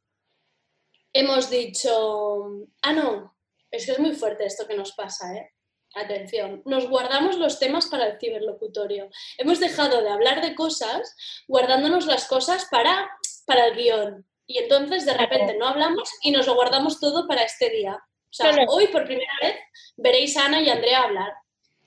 [1.13, 3.35] hemos dicho, ah, no,
[3.71, 5.51] es que es muy fuerte esto que nos pasa, ¿eh?
[5.95, 9.09] Atención, nos guardamos los temas para el ciberlocutorio.
[9.39, 11.17] Hemos dejado de hablar de cosas
[11.49, 13.11] guardándonos las cosas para,
[13.47, 14.27] para el guion.
[14.47, 17.95] Y entonces de repente no hablamos y nos lo guardamos todo para este día.
[17.95, 18.71] O sea, Claro.
[18.71, 19.57] hoy por primera vez
[19.97, 21.33] veréis a Ana y a Andrea hablar.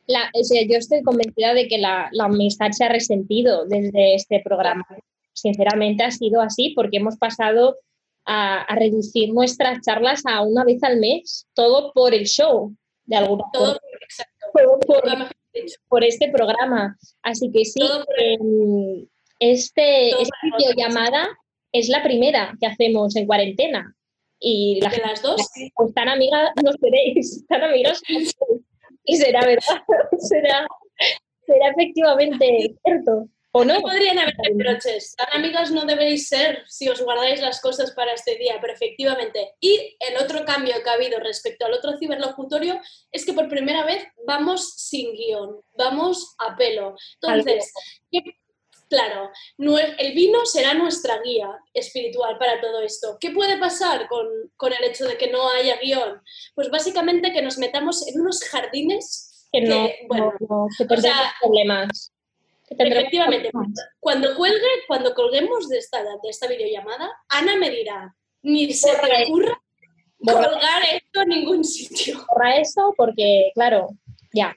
[0.08, 4.16] La, o sea, yo estoy convencida de que la, la amistad se ha resentido desde
[4.16, 4.86] este programa.
[5.34, 7.78] Sinceramente ha sido así porque hemos pasado
[8.26, 12.74] a, a reducir nuestras charlas a una vez al mes, todo por el show,
[13.06, 13.80] de alguna Todo forma.
[14.02, 14.48] exacto.
[14.54, 15.32] Por,
[15.90, 16.98] por este programa.
[17.24, 17.82] Así que sí,
[18.18, 19.08] em,
[19.40, 21.30] este, Todo esta videollamada
[21.74, 23.96] es la primera que hacemos en cuarentena.
[24.40, 25.40] Y la De las dos,
[25.76, 28.02] pues tan amigas no seréis, tan amigas.
[29.06, 29.82] Y será verdad,
[30.18, 30.68] será,
[31.46, 33.82] será efectivamente cierto, ¿o no?
[33.82, 35.16] Podrían haber reproches.
[35.16, 39.56] Tan amigas no debéis ser si os guardáis las cosas para este día, pero efectivamente.
[39.60, 42.80] Y el otro cambio que ha habido respecto al otro ciberlocutorio
[43.12, 46.96] es que por primera vez vamos sin guion, vamos a pelo.
[47.22, 47.74] Entonces,
[48.12, 48.24] ¿qué-
[48.90, 53.18] claro, el vino será nuestra guía espiritual para todo esto.
[53.22, 56.22] ¿Qué puede pasar con, con el hecho de que no haya guion?
[56.56, 61.34] Pues básicamente que nos metamos en unos jardines Que no, bueno, no, no, que sea,
[61.42, 62.14] problemas.
[62.78, 63.52] Efectivamente,
[64.00, 69.08] cuando cuelgue, cuando colguemos de esta, de esta videollamada, Ana me dirá, ni se Borra
[69.08, 69.62] te ocurra
[70.20, 72.26] Borra- colgar esto en ningún sitio.
[72.28, 73.90] Borra eso porque, claro,
[74.34, 74.56] ya.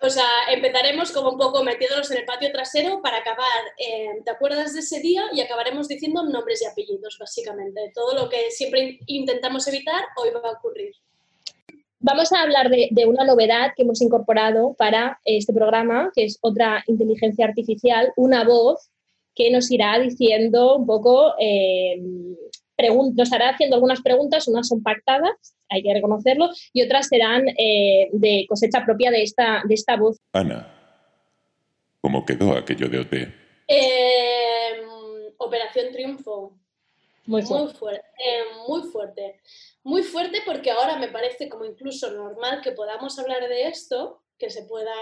[0.00, 3.46] O sea, empezaremos como un poco metiéndonos en el patio trasero para acabar,
[3.78, 5.22] eh, ¿te acuerdas de ese día?
[5.32, 7.90] Y acabaremos diciendo nombres y apellidos, básicamente.
[7.94, 10.94] Todo lo que siempre in- intentamos evitar, hoy va a ocurrir.
[12.06, 16.38] Vamos a hablar de, de una novedad que hemos incorporado para este programa, que es
[16.42, 18.90] otra inteligencia artificial, una voz
[19.34, 21.98] que nos irá diciendo un poco, eh,
[23.14, 28.10] nos hará haciendo algunas preguntas, unas son pactadas, hay que reconocerlo, y otras serán eh,
[28.12, 30.18] de cosecha propia de esta, de esta voz.
[30.34, 30.68] Ana,
[32.02, 33.14] ¿cómo quedó aquello de OT?
[33.66, 34.82] Eh,
[35.38, 36.52] Operación Triunfo.
[37.24, 37.64] Muy fuerte.
[37.64, 39.40] Muy fuerte, eh, muy fuerte.
[39.84, 44.48] Muy fuerte porque ahora me parece como incluso normal que podamos hablar de esto, que
[44.48, 44.94] se pueda,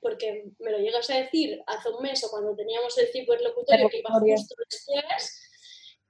[0.00, 3.98] porque me lo llegas a decir hace un mes o cuando teníamos el ciberlocutorio que
[3.98, 5.40] iba justo después,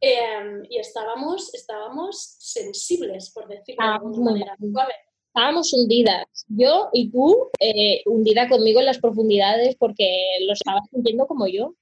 [0.03, 4.57] eh, y estábamos, estábamos sensibles, por decirlo de Estábamos alguna manera.
[4.59, 4.95] Suave.
[5.29, 11.27] Estábamos hundidas, yo y tú, eh, hundida conmigo en las profundidades porque lo estabas sintiendo
[11.27, 11.75] como yo.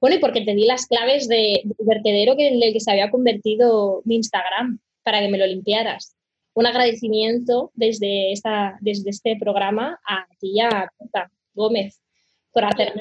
[0.00, 2.90] Bueno, y porque te di las claves de, del vertedero que, en el que se
[2.90, 6.16] había convertido mi Instagram para que me lo limpiaras.
[6.54, 10.90] Un agradecimiento desde, esta, desde este programa a ti y a
[11.54, 12.00] Gómez
[12.52, 12.92] por hacer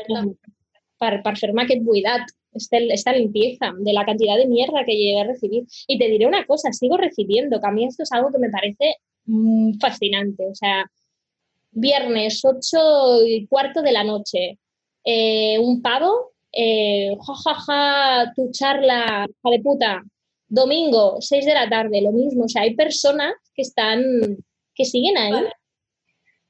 [1.40, 2.22] fer-me aquest buidat,
[2.54, 5.64] este- esta limpieza de la cantidad de mierda que llegué a recibir.
[5.88, 8.52] Y te diré una cosa, sigo recibiendo, que a mí esto es algo que me
[8.52, 10.46] parece mm, fascinante.
[10.46, 10.86] O sea,
[11.72, 14.60] viernes 8 y cuarto de la noche,
[15.04, 20.04] eh, un pavo, eh, jajaja, tu charla, hija de puta,
[20.48, 22.46] domingo, 6 de la tarde, lo mismo.
[22.46, 24.04] O sea, hay personas que están,
[24.74, 25.32] que siguen ahí.
[25.32, 25.52] Vale.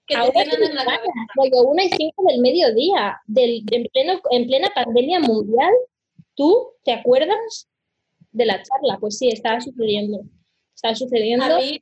[0.07, 1.61] Que te Ahora sí, en la cabeza.
[1.65, 5.73] una y cinco del mediodía, del, en, pleno, en plena pandemia mundial,
[6.35, 7.67] ¿tú te acuerdas
[8.31, 8.99] de la charla?
[8.99, 10.21] Pues sí, estaba sucediendo.
[10.75, 11.45] Estaba sucediendo.
[11.45, 11.81] A mí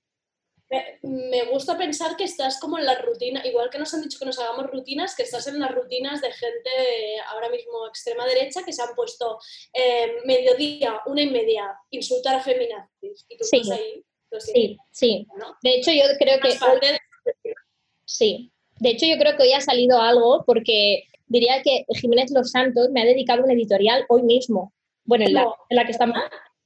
[1.02, 4.26] me, gusta pensar que estás como en la rutina, igual que nos han dicho que
[4.26, 8.64] nos hagamos rutinas, que estás en las rutinas de gente de ahora mismo extrema derecha
[8.66, 9.40] que se han puesto
[9.74, 13.26] eh, mediodía, una y media, insultar a feminazis.
[13.30, 13.58] Y tú Sí.
[13.58, 14.04] estás ahí.
[14.40, 15.28] Sí, sí.
[15.38, 15.56] ¿no?
[15.62, 16.58] De hecho, yo creo que
[18.06, 22.52] Sí, de hecho yo creo que hoy ha salido algo porque diría que Jiménez Los
[22.52, 24.74] Santos me ha dedicado un editorial hoy mismo.
[25.06, 26.18] Bueno, en la, en la que estamos.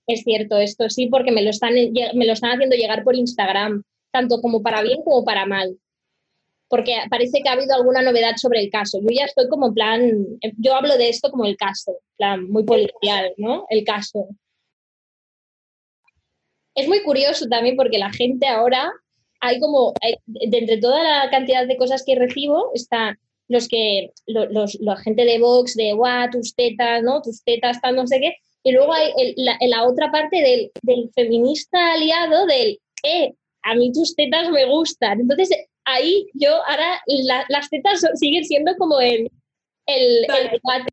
[0.08, 3.84] Es cierto, esto sí, porque me lo, están, me lo están haciendo llegar por Instagram,
[4.18, 5.78] tanto como para bien como para mal.
[6.70, 9.00] Porque parece que ha habido alguna novedad sobre el caso.
[9.02, 10.00] Yo ya estoy como en plan,
[10.58, 13.66] yo hablo de esto como el caso, plan, muy policial, ¿no?
[13.70, 14.28] El caso.
[16.76, 18.92] Es muy curioso también porque la gente ahora
[19.40, 24.12] hay como, hay- de entre toda la cantidad de cosas que recibo, está los que,
[24.26, 27.22] lo- los, la gente de Vox, de, guau, tus tetas, ¿no?
[27.22, 31.10] Tus tetas, tal, no sé qué, Y luego hay la, la otra parte del, del
[31.16, 33.34] feminista aliado del, eh,
[33.70, 35.20] a mí tus tetas me gustan.
[35.22, 35.50] Entonces,
[35.86, 39.30] ahí yo ahora la- las tetas son- siguen siendo como el,
[39.86, 40.44] el, el Vale.
[40.50, 40.90] debate.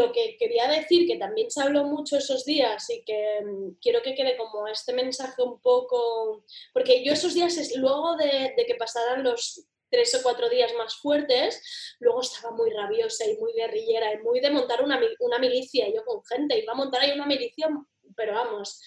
[0.00, 4.02] Lo que quería decir, que también se habló mucho esos días y que mm, quiero
[4.02, 8.66] que quede como este mensaje un poco, porque yo esos días, es- luego de, de
[8.66, 11.62] que pasaran los tres o cuatro días más fuertes,
[12.00, 16.04] luego estaba muy rabiosa y muy guerrillera y muy de montar una, una milicia, yo
[16.04, 17.68] con gente, iba a montar ahí una milicia,
[18.16, 18.80] pero vamos.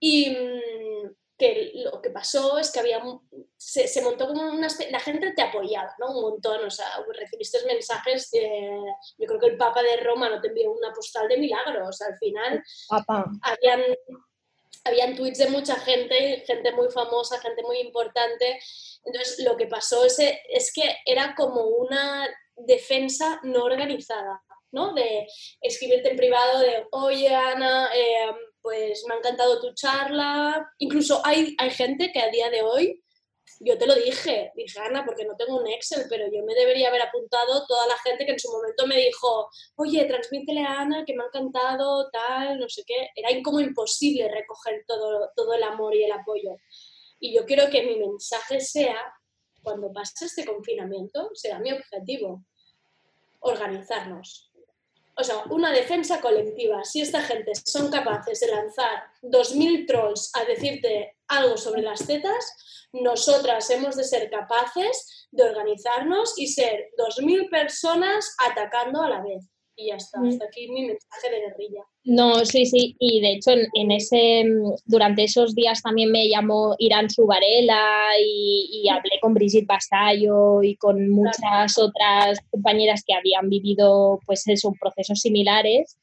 [0.00, 3.02] Y mm, que lo que pasó es que había
[3.56, 6.10] se, se montó como una espe- la gente te apoyaba, ¿no?
[6.16, 6.86] Un montón, o sea,
[7.18, 8.78] recibiste mensajes de,
[9.18, 12.16] yo creo que el Papa de Roma no te envió una postal de milagros, al
[12.18, 13.24] final Papá.
[13.42, 13.82] habían,
[14.84, 18.60] habían tweets de mucha gente, gente muy famosa, gente muy importante.
[19.04, 24.42] Entonces, lo que pasó es, es que era como una defensa no organizada,
[24.72, 24.92] ¿no?
[24.92, 25.26] De
[25.62, 28.30] escribirte en privado de, oye, Ana, eh,
[28.62, 30.70] pues me ha encantado tu charla.
[30.78, 33.02] Incluso hay, hay gente que a día de hoy,
[33.60, 36.88] yo te lo dije, dije, Ana, porque no tengo un Excel, pero yo me debería
[36.88, 41.04] haber apuntado toda la gente que en su momento me dijo, oye, transmítele a Ana
[41.04, 43.10] que me ha encantado, tal, no sé qué.
[43.14, 46.56] Era como imposible recoger todo, todo el amor y el apoyo.
[47.18, 48.96] Y yo quiero que mi mensaje sea,
[49.62, 52.42] cuando pase este confinamiento, será mi objetivo,
[53.40, 54.49] organizarnos.
[55.20, 56.82] O sea, una defensa colectiva.
[56.82, 62.88] Si esta gente son capaces de lanzar 2.000 trolls a decirte algo sobre las tetas,
[62.94, 69.44] nosotras hemos de ser capaces de organizarnos y ser 2.000 personas atacando a la vez.
[69.76, 71.82] Y ya está, hasta aquí mi mensaje de guerrilla.
[72.04, 76.28] No, sí, sí, y de hecho en, en ese, mm, durante esos días también me
[76.28, 77.80] llamó Irán Subarela
[78.22, 84.46] y, y hablé con Brigitte Basallo y con muchas otras compañeras que habían vivido pues
[84.48, 85.96] eso, procesos similares.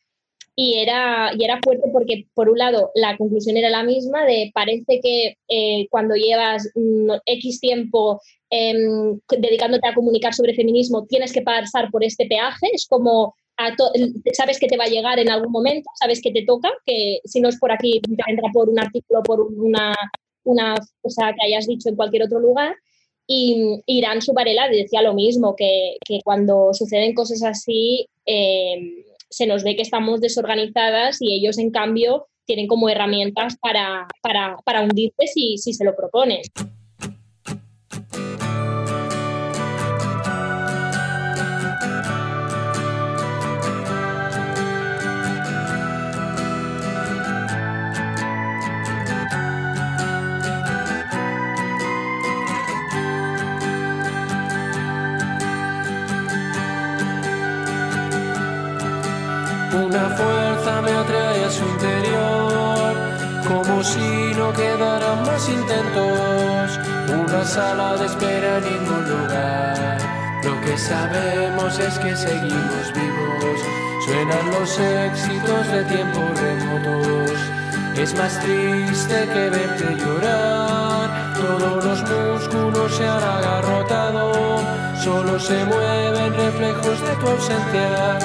[0.59, 4.49] Y era, y era fuerte porque por un lado la conclusión era la misma de
[4.55, 11.31] parece que eh, cuando llevas mm, X tiempo em, dedicándote a comunicar sobre feminismo tienes
[11.31, 13.35] que pasar por este peaje, es como
[14.33, 17.39] sabes que te va a llegar en algún momento, sabes que te toca, que si
[17.39, 19.95] no es por aquí, vendrá por un artículo, por una,
[20.43, 22.75] una cosa que hayas dicho en cualquier otro lugar.
[23.29, 29.63] Y Irán Subarela decía lo mismo, que, que cuando suceden cosas así, eh, se nos
[29.63, 35.27] ve que estamos desorganizadas y ellos, en cambio, tienen como herramientas para, para, para hundirte
[35.27, 36.47] si, si se lo propones.
[63.87, 66.79] Si no quedaran más intentos.
[67.09, 69.97] Una sala de espera en ningún lugar.
[70.43, 73.59] Lo que sabemos es que seguimos vivos.
[74.05, 77.39] Suenan los éxitos de tiempos remotos.
[77.95, 81.33] Es más triste que verte llorar.
[81.35, 84.59] Todos los músculos se han agarrotado.
[85.03, 88.19] Solo se mueven reflejos de tu ausencia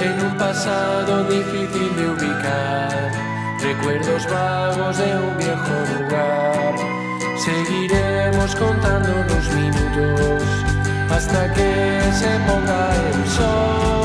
[0.00, 3.27] en un pasado difícil de ubicar.
[3.68, 6.74] Recuerdos vagos de un viejo lugar.
[7.36, 10.42] Seguiremos contando los minutos
[11.10, 13.97] hasta que se ponga el sol.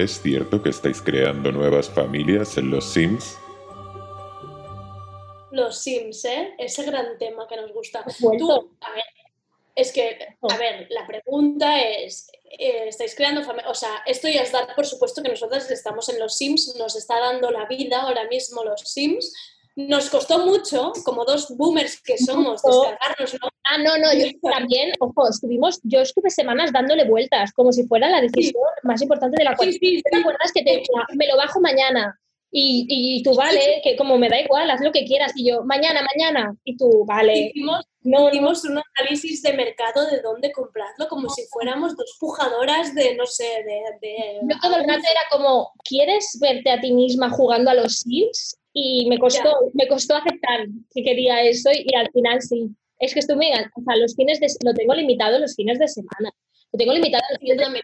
[0.00, 3.36] ¿Es cierto que estáis creando nuevas familias en los Sims?
[5.50, 6.54] Los Sims, ¿eh?
[6.58, 8.04] Ese gran tema que nos gusta.
[8.38, 9.04] Tú, a ver,
[9.74, 13.70] es que, a ver, la pregunta es, eh, ¿estáis creando familia?
[13.70, 16.96] O sea, esto ya es dar por supuesto que nosotros estamos en los Sims, nos
[16.96, 19.32] está dando la vida ahora mismo los Sims.
[19.88, 23.48] Nos costó mucho, como dos boomers que somos, descargárnoslo.
[23.64, 28.08] Ah, no, no, yo también, ojo, estuvimos, yo estuve semanas dándole vueltas, como si fuera
[28.08, 29.90] la decisión más importante de la Sí, cuarentena.
[29.96, 30.20] sí, ¿Te sí.
[30.20, 30.82] acuerdas que te
[31.16, 32.18] me lo bajo mañana?
[32.52, 35.30] Y, y tú, vale, que como me da igual, haz lo que quieras.
[35.36, 36.52] Y yo, mañana, mañana.
[36.64, 37.52] Y tú, vale.
[37.54, 42.16] Hicimos, No, no, hicimos un análisis de mercado de dónde comprarlo, como si fuéramos dos
[42.18, 43.82] pujadoras de, no sé, de...
[44.00, 48.00] de Yo todo el rato era como, ¿quieres verte a ti misma jugando a los
[48.00, 48.56] Sims?
[48.72, 52.68] Y me costó, me costó aceptar que quería eso y, al final sí.
[52.98, 56.30] Es que gan- o sea, los fines de, lo tengo limitado los fines de semana.
[56.72, 57.82] Lo tengo limitado los fines de semana.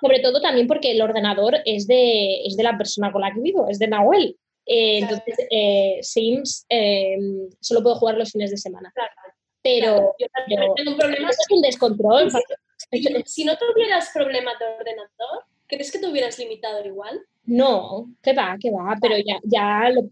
[0.00, 3.40] Sobre todo también porque el ordenador es de, es de la persona con la que
[3.40, 4.36] vivo, es de Nahuel.
[4.66, 5.14] Eh, Claro.
[5.26, 7.16] Entonces, eh, Sims eh,
[7.60, 8.92] solo puedo jugar los fines de semana.
[9.62, 11.30] Pero, Claro, yo pero tengo un problema.
[11.30, 12.30] es un descontrol.
[12.90, 17.20] Si, si no tuvieras problemas de ordenador, ¿crees que te hubieras limitado igual?
[17.44, 20.08] No, que va, que va, pero ya, ya lo-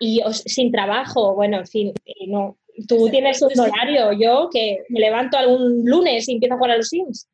[0.00, 2.58] y os- sin trabajo, bueno, en fin, eh, no.
[2.86, 6.76] Tú tienes un horario, yo que me levanto algún lunes y empiezo a jugar a
[6.76, 7.28] los Sims.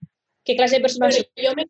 [0.44, 1.26] ¿Qué clase de persona soy?
[1.36, 1.66] yo me,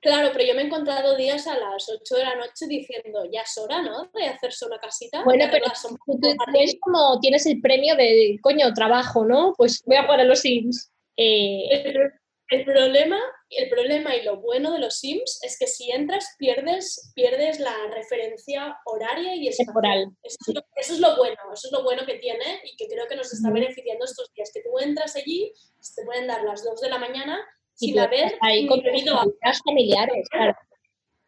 [0.00, 3.40] claro, pero yo me he encontrado días a las 8 de la noche diciendo, ya
[3.42, 4.10] es hora, ¿no?
[4.12, 5.22] De hacerse una casita.
[5.24, 9.24] Bueno, pero un tú, poco tú- tú es como tienes el premio de, coño, trabajo,
[9.24, 9.54] ¿no?
[9.56, 10.90] Pues voy a jugar a los Sims.
[11.16, 12.10] Eh,
[12.48, 13.18] El, problema,
[13.50, 17.74] el problema y lo bueno de los Sims es que si entras pierdes, pierdes la
[17.94, 19.48] referencia horaria y.
[19.50, 20.08] Temporal.
[20.22, 22.88] Eso es, lo, eso es lo bueno, eso es lo bueno que tiene y que
[22.88, 24.50] creo que nos está beneficiando estos días.
[24.52, 25.52] Que tú entras allí,
[25.96, 27.40] te pueden dar las 2 de la mañana
[27.80, 30.54] y sin haber ahí con tus familiares, claro.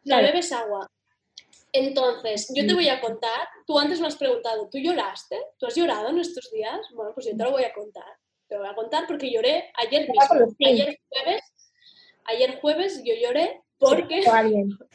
[0.03, 0.27] Claro.
[0.27, 0.87] bebes agua.
[1.71, 5.37] Entonces, yo te voy a contar, tú antes me has preguntado, ¿tú lloraste?
[5.57, 6.79] ¿Tú has llorado en estos días?
[6.93, 8.17] Bueno, pues yo te lo voy a contar.
[8.47, 10.35] Te lo voy a contar porque lloré ayer mismo.
[10.65, 11.41] Ayer jueves,
[12.25, 14.21] ayer jueves yo lloré porque...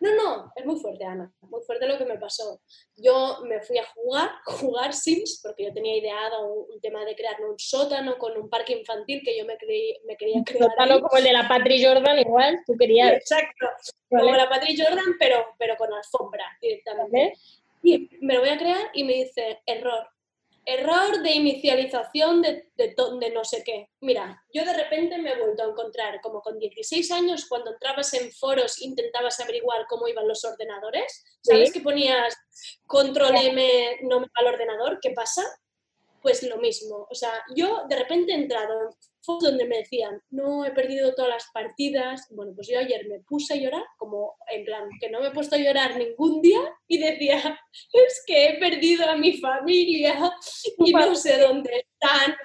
[0.00, 1.28] No, no, es muy fuerte, Ana.
[1.40, 2.60] Muy fuerte lo que me pasó.
[2.94, 7.16] Yo me fui a jugar, jugar Sims, porque yo tenía ideado un, un tema de
[7.16, 10.70] crearme un sótano con un parque infantil que yo me, creí- me quería crear.
[10.70, 13.12] Sótano como el de la Patri Jordan, igual, tú querías.
[13.14, 13.66] Exacto.
[14.08, 14.24] Vale.
[14.24, 17.18] Como la Patrick Jordan, pero, pero con alfombra directamente.
[17.18, 17.32] ¿Vale?
[17.82, 20.08] Y me lo voy a crear y me dice, error.
[20.70, 23.88] Error de inicialización de, de, de no sé qué.
[24.02, 28.12] Mira, yo de repente me he vuelto a encontrar como con 16 años cuando entrabas
[28.12, 31.24] en foros intentabas averiguar cómo iban los ordenadores.
[31.42, 31.78] ¿Sabes Sí.
[31.78, 32.36] que ponías
[32.86, 34.98] control M, no me va al ordenador?
[35.00, 35.42] ¿Qué pasa?
[36.22, 37.06] Pues lo mismo.
[37.10, 38.88] O sea, yo de repente he entrado en
[39.20, 42.26] foros donde me decían, no, he perdido todas las partidas.
[42.30, 45.32] Bueno, pues yo ayer me puse a llorar, como en plan, que no me he
[45.32, 47.58] puesto a llorar ningún día y decía,
[47.92, 50.32] es que he perdido a mi familia
[50.78, 52.36] y no sé dónde están.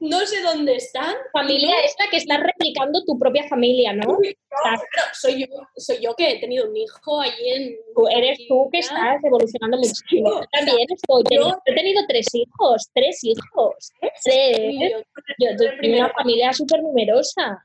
[0.00, 1.14] No sé dónde están.
[1.32, 4.12] Familia es la que estás replicando tu propia familia, ¿no?
[4.12, 4.80] No, claro,
[5.12, 5.46] soy yo,
[5.76, 7.76] soy yo que he tenido un hijo allí en...
[7.94, 10.40] Tú eres tú que estás evolucionando muchísimo.
[10.40, 11.22] Yo también estoy.
[11.30, 13.90] yo- He tenido tres hijos, tres hijos.
[14.24, 14.58] Tres.
[14.58, 14.98] Y yo-
[15.38, 17.62] Yo yo tengo primero- una familia súper numerosa.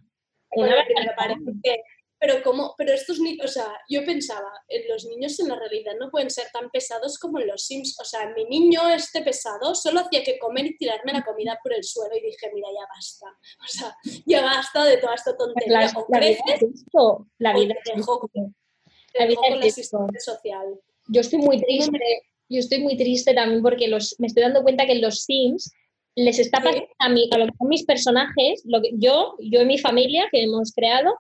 [0.56, 0.76] Una
[1.16, 1.82] parece que-
[2.24, 5.91] pero como, pero estos niños, o sea, yo pensaba, eh, los niños en la realidad
[5.99, 7.97] no pueden ser tan pesados como en los Sims.
[7.99, 11.74] O sea, mi niño este pesado solo hacía que comer y tirarme la comida por
[11.74, 13.26] el suelo y dije, mira, ya basta.
[13.28, 15.82] O sea, ya basta de toda esta tontería.
[15.82, 17.28] La, o la vida creces es esto.
[17.39, 18.30] La o vida es esto.
[18.32, 20.07] te La vida es esto.
[20.19, 20.80] social.
[21.09, 21.99] Yo estoy muy triste.
[22.47, 25.74] Yo estoy muy triste también porque los, me estoy dando cuenta que en los Sims
[26.15, 26.63] les está Sí.
[26.63, 29.78] pasando a mí, a lo que son mis personajes, lo que, yo, yo y mi
[29.78, 31.17] familia que hemos creado,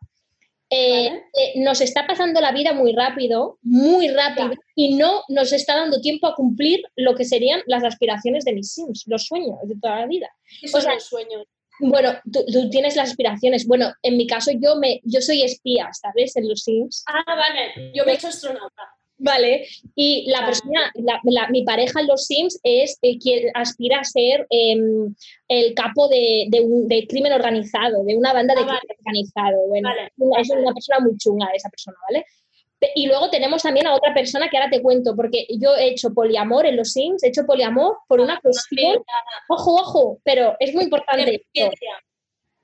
[0.69, 1.23] eh, Vale.
[1.33, 4.57] eh, nos está pasando la vida muy rápido, muy rápido, Ya.
[4.75, 8.73] y no nos está dando tiempo a cumplir lo que serían las aspiraciones de mis
[8.73, 10.29] Sims, los sueños de toda la vida.
[10.73, 11.43] O sea, los sueños.
[11.79, 13.65] Bueno, tú, tú tienes las aspiraciones.
[13.67, 16.35] Bueno, en mi caso yo me, yo soy espía, ¿sabes?
[16.35, 17.03] En los Sims.
[17.07, 18.83] Ah, vale, yo me he hecho astronauta.
[19.23, 19.65] Vale,
[19.95, 24.03] y la persona, la- la- mi pareja en los Sims es eh, quien aspira a
[24.03, 25.15] ser em,
[25.47, 28.79] el capo de, de un de crimen organizado, de una banda de Ah, vale.
[28.81, 29.67] crimen organizado.
[29.69, 30.11] Bueno, Vale,
[30.41, 32.25] es una- persona muy chunga esa persona, ¿vale?
[32.95, 36.13] Y luego tenemos también a otra persona que ahora te cuento, porque yo he hecho
[36.13, 39.01] poliamor en los Sims, he hecho poliamor por una cuestión,
[39.47, 41.71] ojo, ojo, pero es muy importante esto.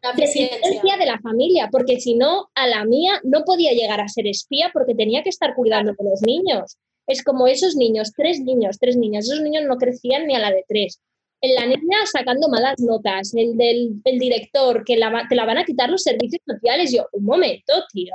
[0.02, 4.08] La existencia de la familia, porque si no, a la mía no podía llegar a
[4.08, 6.78] ser espía porque tenía que estar cuidando de los niños.
[7.06, 10.52] Es como esos niños, tres niños, tres niños, esos niños no crecían ni a la
[10.52, 11.02] de tres.
[11.42, 15.66] la niña sacando malas notas, el del el director, que la te la van a
[15.66, 16.94] quitar los servicios sociales.
[16.94, 18.14] Yo, un momento, tío,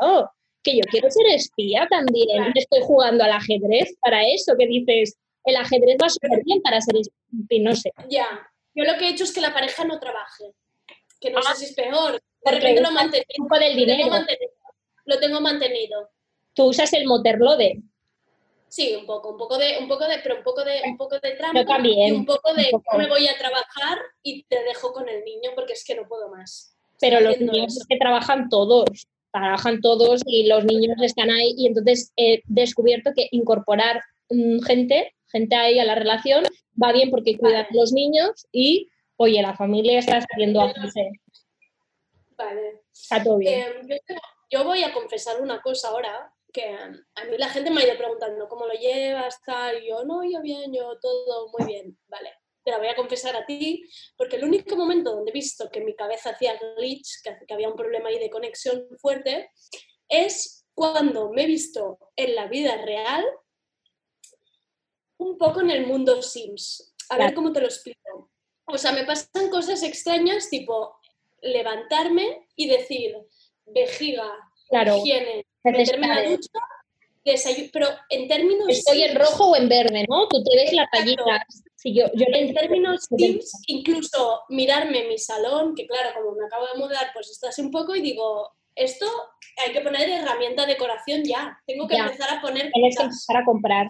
[0.62, 2.50] que yo quiero ser espía también.
[2.54, 6.96] Estoy jugando al ajedrez para eso, que dices, el ajedrez va súper bien para ser
[6.96, 7.90] espía, no sé.
[8.08, 8.26] Ya.
[8.74, 10.54] Yo lo que he hecho es que la pareja no trabaje.
[11.24, 12.12] Que no sé si es peor.
[12.12, 12.50] De Ah.
[12.50, 13.26] repente lo mantenido.
[13.28, 14.10] del Lo tengo dinero.
[14.10, 14.52] mantenido.
[15.06, 16.10] Lo tengo mantenido.
[16.54, 17.80] Tú usas el moterlode.
[18.68, 21.18] Sí, un poco, un poco de, un poco de, pero un poco de, un poco
[21.20, 22.98] de trampa Yo también, y un poco de un poco.
[22.98, 26.28] me voy a trabajar y te dejo con el niño porque es que no puedo
[26.28, 26.76] más.
[27.00, 27.80] pero Estoy los niños eso.
[27.82, 33.12] es que trabajan todos, trabajan todos y los niños están ahí y entonces he descubierto
[33.16, 36.42] que incorporar mm, gente, gente ahí a la relación
[36.82, 41.10] va bien porque cuidan a los niños y, oye, la familia está saliendo a hacerse,
[42.36, 42.82] Vale.
[42.92, 43.90] está todo bien.
[43.90, 44.00] Eh,
[44.50, 47.86] yo, voy a confesar una cosa ahora, que um, a mí la gente me ha
[47.86, 51.98] ido preguntando cómo lo llevas, tal, y yo, no, yo bien, yo todo muy bien,
[52.08, 52.32] vale.
[52.64, 53.84] Te la voy a confesar a ti,
[54.16, 57.68] porque el único momento donde he visto que mi cabeza hacía glitch, que, que había
[57.68, 59.50] un problema ahí de conexión fuerte,
[60.08, 63.24] es cuando me he visto en la vida real
[65.18, 66.94] un poco en el mundo Sims.
[67.10, 68.30] A ver cómo te lo explico.
[68.66, 70.96] O sea, me pasan cosas extrañas, tipo
[71.42, 73.16] levantarme y decir
[73.66, 74.30] vejiga,
[74.70, 74.96] Claro.
[74.98, 76.50] higiene, meterme en la ducha,
[77.24, 80.26] desayuno, pero en términos Estoy en rojo o en verde, ¿no?
[80.28, 81.42] Tú te ves las rayitas.
[81.76, 86.66] Si yo, yo en términos Sims, incluso mirarme mi salón, que claro, como me acabo
[86.72, 89.06] de mudar, pues está así un poco y digo, esto
[89.64, 91.60] hay que poner herramienta de decoración ya.
[91.66, 92.04] Tengo que Ya.
[92.06, 93.86] empezar a poner Tienes que empezar a comprar.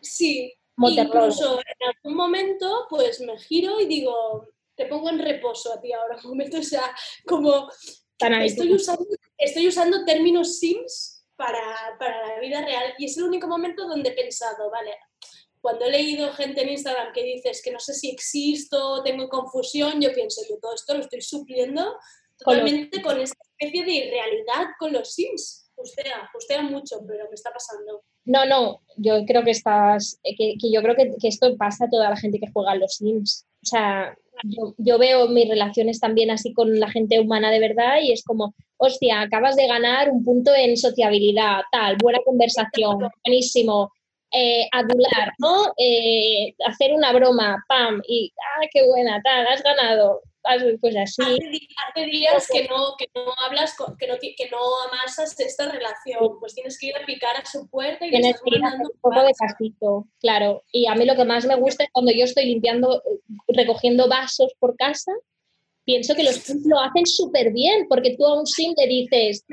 [0.00, 5.80] Sí, Incluso en algún momento pues me giro y digo, te pongo en reposo a
[5.80, 6.94] ti ahora un momento, o sea,
[7.26, 7.68] como
[8.20, 8.46] ahí.
[8.46, 9.04] estoy usando,
[9.36, 14.10] estoy usando términos Sims para, para la vida real y es el único momento donde
[14.10, 14.96] he pensado, vale,
[15.60, 20.00] cuando he leído gente en Instagram que dices que no sé si existo, tengo confusión,
[20.00, 21.82] yo pienso, yo todo esto lo estoy supliendo
[22.44, 25.70] Con los- totalmente con esta especie de irrealidad con los Sims.
[25.76, 28.04] Justea, justea mucho, pero me está pasando.
[28.24, 31.86] No, no, yo creo que estás, eh, que, que yo creo que, que esto pasa
[31.86, 33.46] a toda la gente que juega a los Sims.
[33.62, 37.98] O sea, yo, yo veo mis relaciones también así con la gente humana de verdad
[38.02, 43.92] y es como, hostia, acabas de ganar un punto en sociabilidad, tal, buena conversación, buenísimo,
[44.32, 45.72] eh, adular, ¿no?
[45.76, 50.22] Eh, hacer una broma, pam, y, ah, qué buena, tal, has ganado.
[50.80, 51.22] Pues así.
[51.22, 56.38] Hace, días que no, que no hablas, con- que, no, que no amasas esta relación,
[56.40, 58.64] pues tienes que ir a picar a su puerta y le Tienes estás que ir
[58.64, 60.64] a un poco de casito, claro.
[60.72, 64.08] Y a mí lo que más me gusta es cuando yo estoy limpiando, eh, recogiendo
[64.08, 65.12] vasos por casa,
[65.84, 69.44] pienso que los Sims lo hacen súper bien, porque tú a un sim le dices,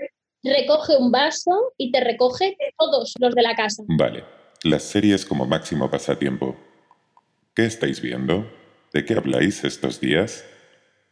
[0.43, 3.83] recoge un vaso y te recoge todos los de la casa.
[3.87, 4.23] Vale,
[4.63, 6.55] las series como máximo pasatiempo.
[7.55, 8.49] ¿Qué estáis viendo?
[8.93, 10.45] ¿De qué habláis estos días?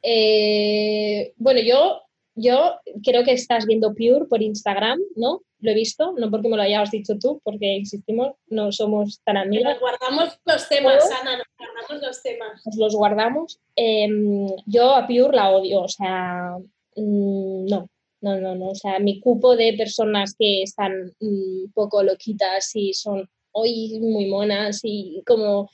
[0.01, 2.01] Eh, bueno, yo,
[2.35, 5.41] yo creo que estás viendo Pure por Instagram, ¿no?
[5.59, 9.37] Lo he visto, no porque me lo hayas dicho tú, porque existimos, no somos tan
[9.37, 9.73] amigas.
[9.73, 11.09] Nos guardamos los temas.
[11.21, 12.61] Ana, nos guardamos los temas.
[12.65, 13.59] nos los guardamos.
[13.75, 16.55] Em, yo a Pure la odio, o sea,
[16.95, 17.89] mm, no,
[18.21, 18.69] no, no, no.
[18.69, 23.99] O sea, mi cupo de personas que están mm, un poco loquitas y son hoy
[23.99, 25.69] muy monas y como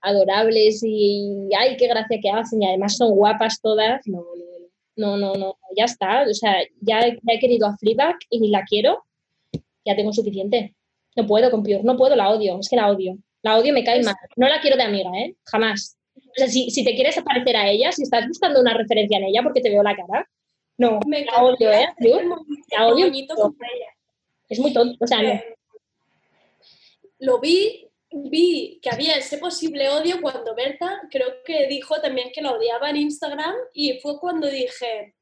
[0.00, 4.24] adorables y ay, qué gracia que hacen y además son guapas todas, no,
[4.96, 6.22] no, no, no, ya está.
[6.28, 9.04] O sea, ya, he- ya he querido a Fleabag y la quiero,
[9.84, 10.74] ya tengo suficiente.
[11.16, 13.16] No puedo con Pure, no puedo, la odio, es que la odio.
[13.42, 14.14] La odio, me cae mal.
[14.36, 15.34] No la quiero de amiga, ¿eh?
[15.44, 15.96] Jamás.
[16.16, 19.24] O sea, si, si te quieres parecer a ella, si estás buscando una referencia en
[19.24, 20.28] ella porque te veo la cara,
[20.76, 21.86] no, Me la odio, ¿eh?
[22.76, 23.06] la odio.
[24.48, 25.40] Es muy tonto, o sea, no.
[27.20, 32.42] Lo vi, vi que había ese posible odio cuando Berta creo que dijo también que
[32.42, 35.14] la odiaba en Instagram y fue cuando dije,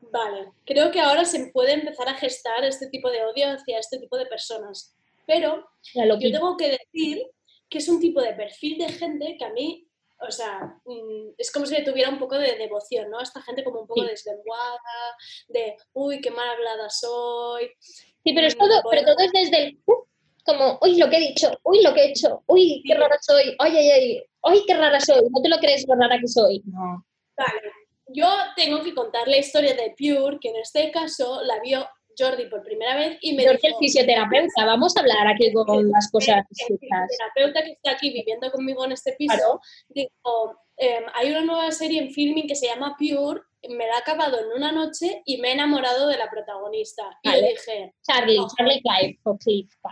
[0.00, 3.98] vale, creo que ahora se puede empezar a gestar este tipo de odio hacia este
[3.98, 4.94] tipo de personas.
[5.26, 7.22] Pero yo tengo que decir
[7.68, 9.88] que es un tipo de perfil de gente que a mí,
[10.20, 13.20] o sea, mm, es como si le tuviera un poco de devoción, ¿no?
[13.20, 14.08] Esta gente como un poco Sí.
[14.08, 15.16] deslenguada,
[15.48, 17.72] de, uy, qué mal hablada soy.
[17.80, 19.78] Sí, pero, es todo, pero todo es desde el...
[19.86, 20.04] uh,
[20.46, 23.54] como, uy, lo que he dicho, uy, lo que he hecho, uy, qué rara soy,
[23.58, 26.62] ay, ay, ay, ay, qué rara soy, no te lo crees lo rara que soy.
[26.66, 27.04] No.
[27.36, 27.72] Vale,
[28.08, 31.86] yo tengo que contar la historia de Pure, que en este caso la vio
[32.18, 35.52] Jordi por primera vez y me Yo soy el dijo, fisioterapeuta, vamos a hablar aquí
[35.52, 37.08] con las cosas el justas.
[37.34, 39.60] terapeuta que está aquí viviendo conmigo en este piso, Claro.
[39.88, 43.98] dijo, em, hay una nueva serie en filming que se llama Pure, me la he
[43.98, 47.02] acabado en una noche y me he enamorado de la protagonista.
[47.22, 47.48] Y yo Vale.
[47.48, 48.54] dije, Charlie, Ojo.
[48.56, 49.38] Charlie Clive, o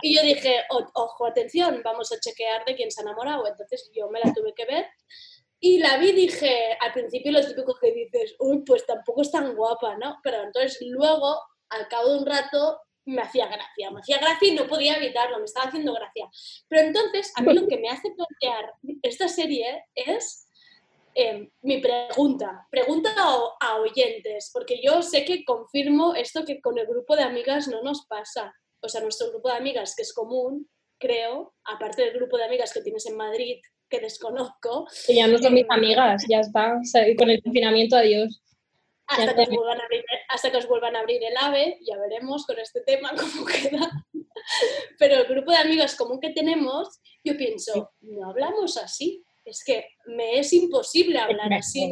[0.01, 3.47] y yo dije, "O- ojo, atención, vamos a chequear de quién se ha enamorado.
[3.47, 4.87] Entonces yo me la tuve que ver
[5.59, 9.55] Y la vi dije, al principio lo típico que dices, uy, pues tampoco es tan
[9.55, 10.19] guapa, ¿no?
[10.21, 13.89] Pero entonces luego, al cabo de un rato, me hacía gracia.
[13.89, 16.27] Me hacía gracia y no podía evitarlo, me estaba haciendo gracia.
[16.67, 20.44] Pero entonces, a mí lo que me hace plantear esta serie es
[21.15, 22.67] eh, mi pregunta.
[22.69, 27.23] Pregunta a, a oyentes, porque yo sé que confirmo esto que con el grupo de
[27.23, 28.53] amigas no nos pasa.
[28.81, 32.73] O sea, nuestro grupo de amigas, que es común, creo, aparte del grupo de amigas
[32.73, 33.59] que tienes en Madrid,
[33.89, 34.87] que desconozco.
[35.07, 36.77] Que ya no son mis eh, amigas, ya está.
[36.77, 38.41] O sea, y con el confinamiento, adiós.
[39.07, 41.79] hasta Ya que, os vuelvan a abrir, hasta que os vuelvan a abrir el AVE,
[41.81, 43.89] ya veremos con este tema cómo queda.
[44.99, 49.24] Pero el grupo de amigas común que tenemos, yo pienso, no hablamos así.
[49.45, 51.91] Es que me es imposible hablar así.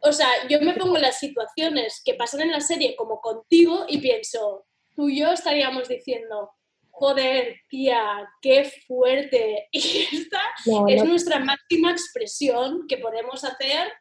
[0.00, 3.84] O sea, yo me pongo en las situaciones que pasan en la serie como contigo
[3.88, 6.50] y pienso, tú y yo estaríamos diciendo,
[6.92, 9.68] joder, tía, qué fuerte.
[9.72, 11.10] Y esta No, es no.
[11.10, 13.92] nuestra máxima expresión que podemos hacer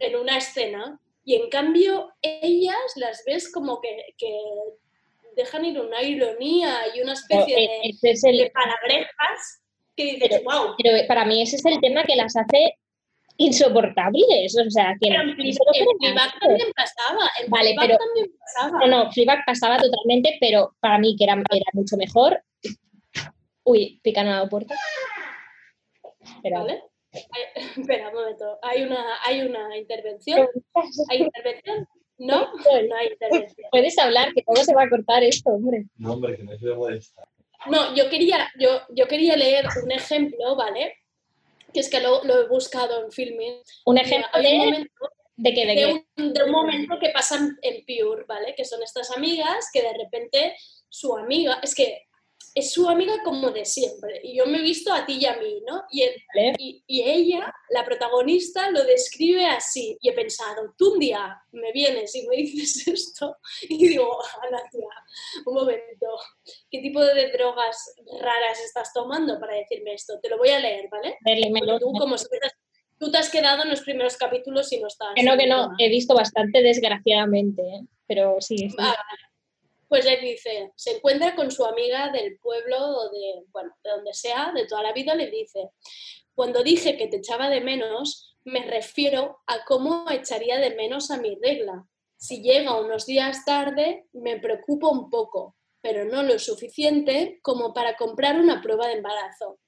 [0.00, 1.00] en una escena.
[1.24, 4.38] Y en cambio, ellas las ves como que, que
[5.34, 9.62] dejan ir una ironía y una especie Pero, de, ese es el- de palabrejas
[9.96, 10.74] que dices, wow.
[10.76, 12.74] Pero para mí ese es el tema que las hace
[13.38, 14.56] insoportables.
[14.66, 17.30] O sea, que Pero no- en Fleabag- también pasaba.
[17.42, 18.86] En Vale, Fleabag pero- también pasaba.
[18.86, 22.42] No, no, Fleabag pasaba totalmente, pero para mí que era, era mucho mejor.
[23.64, 24.74] Uy, pican a la puerta.
[26.20, 26.60] Espera.
[26.60, 26.82] ¿Vale?
[27.12, 28.58] Hay- espera un momento.
[28.62, 30.46] Hay una, hay una intervención.
[31.08, 31.86] ¿Hay intervención?
[32.18, 32.48] ¿No?
[32.88, 33.68] No hay intervención.
[33.70, 35.84] Puedes hablar, que todo se va a cortar esto, hombre.
[35.96, 37.22] No, hombre, que no se molesta.
[37.70, 40.94] No, yo quería, yo, yo quería leer un ejemplo, ¿vale?
[41.72, 43.60] Que es que lo, lo he buscado en filming.
[43.84, 45.66] Un ejemplo de- un momento, ¿De qué?
[45.66, 46.04] ¿De de qué?
[46.22, 48.54] un, de un momento que pasan en Pure, ¿vale?
[48.56, 50.56] Que son estas amigas que de repente
[50.88, 52.05] su amiga, es que
[52.56, 54.18] es su amiga como de siempre.
[54.24, 55.82] Y yo me he visto a ti y a mí, ¿no?
[55.90, 56.14] Y, el-
[56.58, 59.98] y, y ella, la protagonista, lo describe así.
[60.00, 63.36] Y he pensado, tú un día me vienes y me dices esto.
[63.68, 64.88] Y digo, Ana, tía,
[65.44, 66.06] un momento.
[66.70, 70.18] ¿Qué tipo de drogas raras estás tomando para decirme esto?
[70.22, 71.18] Te lo voy a leer, ¿vale?
[71.60, 72.26] Porque tú, como si
[72.98, 75.08] tú te has quedado en los primeros capítulos y no estás.
[75.14, 77.80] Que no, que no, he visto bastante desgraciadamente, ¿eh?
[78.06, 78.56] pero sí.
[78.56, 78.68] sí.
[78.78, 79.22] Ah, vale.
[79.88, 84.14] Pues le dice, se encuentra con su amiga del pueblo o de, bueno, de donde
[84.14, 85.70] sea, de toda la vida, le dice,
[86.34, 91.18] cuando dije que te echaba de menos, me refiero a cómo echaría de menos a
[91.18, 91.86] mi regla.
[92.16, 97.96] Si llega unos días tarde, me preocupo un poco, pero no lo suficiente como para
[97.96, 99.58] comprar una prueba de embarazo.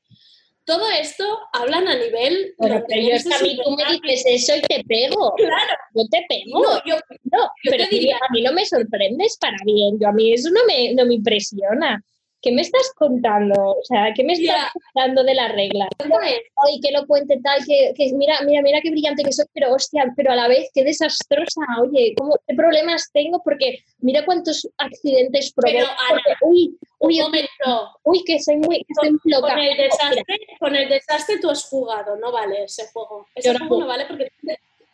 [0.68, 2.54] Todo esto hablan a nivel...
[2.58, 5.32] Bueno, pero yo es que a mí tú me dices eso y te pego.
[5.36, 5.74] Claro.
[5.94, 6.62] Yo te pego.
[6.62, 6.96] No, yo,
[7.32, 9.98] No, yo pero te diría- a mí no me sorprendes para bien.
[9.98, 12.02] Yo a mí eso no me, no me impresiona.
[12.40, 13.54] ¿Qué me estás contando?
[13.60, 14.70] O sea, ¿qué me estás Ya.
[14.72, 15.88] contando de la regla?
[15.98, 19.74] Ay, que lo cuente tal, que, que mira, mira, mira qué brillante que soy, pero
[19.74, 21.60] hostia, pero a la vez qué desastrosa.
[21.82, 23.42] Oye, ¿cómo, ¿qué problemas tengo?
[23.42, 26.30] Porque mira cuántos accidentes Pero, provoco.
[26.42, 27.98] Uy, uy, un momento.
[28.04, 29.48] uy, que soy muy, que soy muy loca.
[29.54, 30.22] Con el, Mira, desastre,
[30.60, 33.26] con el desastre tú has jugado, no vale ese juego.
[33.34, 34.30] Ese Yo no juego no vale porque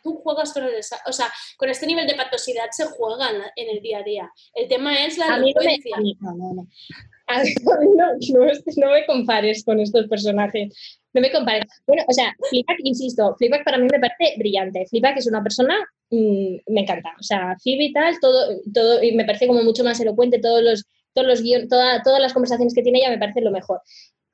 [0.01, 1.09] tú- juegas con el desastre.
[1.09, 4.31] O sea, con este nivel de patosidad se juega en, el día a día.
[4.53, 5.95] El tema es la A mí no me, delincuencia.
[5.97, 6.67] a mí- no, no, no.
[7.65, 8.45] No,
[8.77, 10.99] no, me compares con estos personajes.
[11.13, 11.65] No me compares.
[11.87, 14.85] Bueno, o sea, Fleabag, insisto, Fleabag para mí me parece brillante.
[14.89, 15.75] Fleabag es una persona,
[16.11, 17.09] mm, me encanta.
[17.19, 20.61] O sea, Phoebe y tal, todo, todo, y me parece como mucho más elocuente, todos
[20.61, 23.79] los, todos los todas las conversaciones que tiene ella me parecen lo mejor.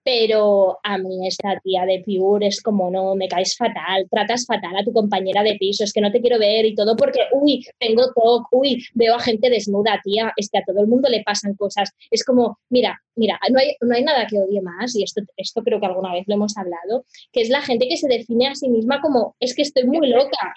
[0.03, 4.75] Pero a mí esta tía de Pure es como, no, me caes fatal, tratas fatal
[4.75, 7.63] a tu compañera de piso, es que no te quiero ver y todo porque, uy,
[7.79, 11.21] tengo TOC, uy, veo a gente desnuda, tía, es que a todo el mundo le
[11.23, 11.91] pasan cosas.
[12.09, 15.61] Es como, mira, mira, no hay, no hay nada que odie más, y esto, esto
[15.61, 18.55] creo que alguna vez lo hemos hablado, que es la gente que se define a
[18.55, 20.53] sí misma como, es que estoy muy loca,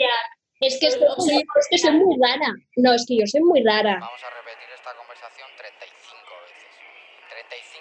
[0.60, 2.54] es que estoy, muy- es que soy muy rara.
[2.76, 3.98] No, es que yo soy muy rara.
[4.00, 5.53] Vamos a repetir esta conversación 35 veces.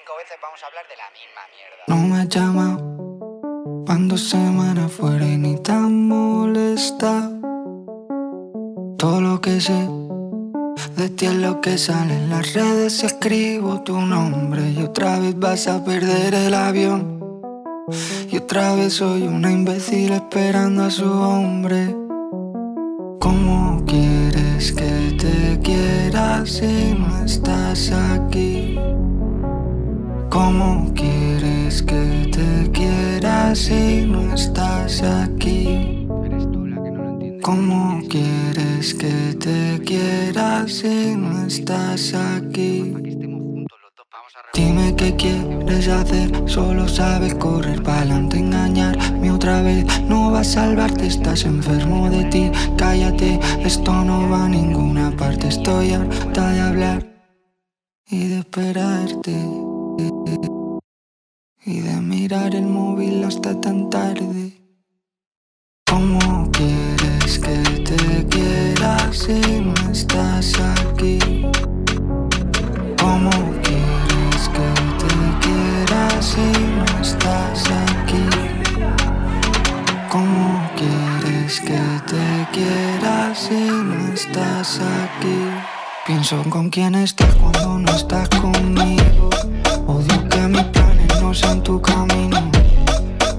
[0.03, 1.83] 35 veces vamos a hablar de la misma mierda.
[1.87, 2.67] No me llama
[3.85, 7.29] cuando semana fuera y ni tan molesta.
[8.97, 9.87] Todo lo que sé
[10.95, 13.03] de ti es lo que sale en las redes.
[13.03, 17.19] Escribo tu nombre y otra vez vas a perder el avión.
[18.29, 21.95] Y otra vez soy una imbécil esperando a su hombre.
[23.19, 28.52] ¿Cómo quieres que te quiera si no estás aquí?
[30.43, 36.05] ¿Cómo quieres que te quiera si no estás aquí?
[37.41, 42.93] ¿Cómo quieres que te quiera si no estás aquí?
[44.53, 49.85] Dime qué quieres hacer, solo sabes correr para adelante, engañarme otra vez.
[50.09, 52.51] No va a salvarte, estás enfermo de ti.
[52.77, 55.47] Cállate, esto no va a ninguna parte.
[55.47, 57.07] Estoy harta de hablar
[58.09, 59.63] y de esperarte.
[61.65, 64.53] Y de mirar el móvil hasta tan tarde.
[65.85, 71.19] ¿Cómo quieres que te quiera si no estás aquí?
[72.99, 73.29] ¿Cómo
[73.63, 74.69] quieres que
[75.01, 75.13] te
[75.45, 78.25] quiera si no estás aquí?
[80.09, 85.37] ¿Cómo quieres que te quiera si no estás aquí?
[86.05, 89.29] Pienso con quién estás cuando no estás conmigo.
[89.87, 92.37] Odio que mis planes no sean tu camino.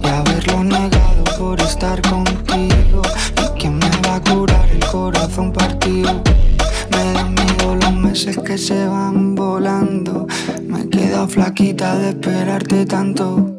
[0.03, 3.03] Y haberlo negado por estar contigo.
[3.42, 6.22] ¿Y quién me va a curar el corazón partido?
[6.90, 10.26] Me dan miedo los meses que se van volando.
[10.66, 13.53] Me he quedado flaquita de esperarte tanto.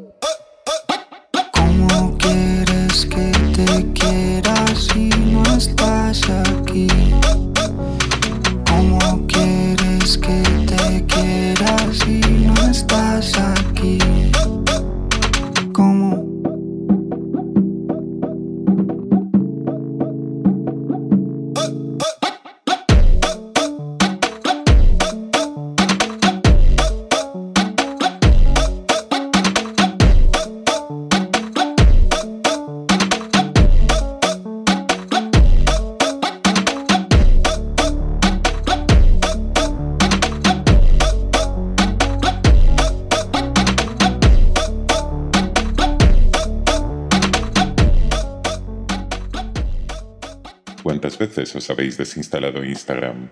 [51.66, 53.32] ¿Cuántas veces os habéis desinstalado Instagram?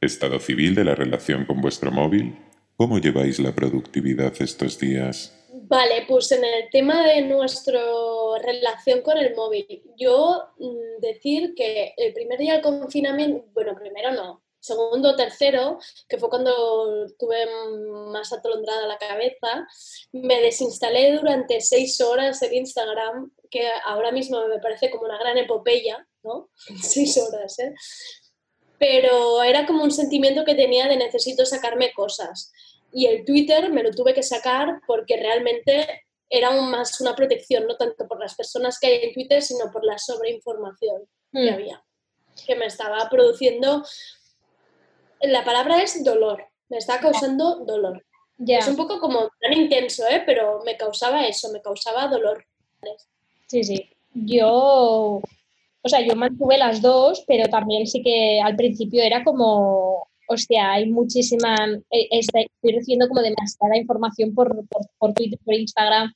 [0.00, 2.38] ¿Estado civil de la relación con vuestro móvil?
[2.76, 5.34] ¿Cómo lleváis la productividad estos días?
[5.52, 7.80] Vale, pues en el tema de nuestra
[8.42, 14.12] relación con el móvil, yo mm, decir que el primer día del confinamiento, bueno, primero
[14.12, 17.44] no, segundo tercero, que fue cuando tuve
[18.12, 19.66] más atolondrada la cabeza,
[20.12, 25.36] me desinstalé durante seis horas el Instagram, que ahora mismo me parece como una gran
[25.36, 26.50] epopeya, ¿no?
[26.82, 27.74] Seis horas, ¿eh?
[28.78, 32.52] Pero era como un sentimiento que tenía de necesito sacarme cosas.
[32.92, 37.66] Y el Twitter me lo tuve que sacar porque realmente era un- más una protección,
[37.66, 41.02] no tanto por las personas que hay en Twitter, sino por la sobreinformación
[41.32, 41.54] que Mm.
[41.54, 41.84] había,
[42.46, 43.84] que me estaba produciendo
[45.20, 48.04] la palabra es dolor, me está causando dolor.
[48.36, 48.58] Ya.
[48.58, 50.22] Es un poco como tan intenso, ¿eh?
[50.24, 52.44] pero me causaba eso, me causaba dolor.
[53.48, 53.90] Sí, sí.
[54.14, 55.20] Yo,
[55.82, 60.72] o sea, yo mantuve las dos, pero también sí que al principio era como, hostia,
[60.72, 61.54] hay muchísima,
[61.90, 66.12] eh, estoy recibiendo como demasiada información por, por, por Twitter, por Instagram.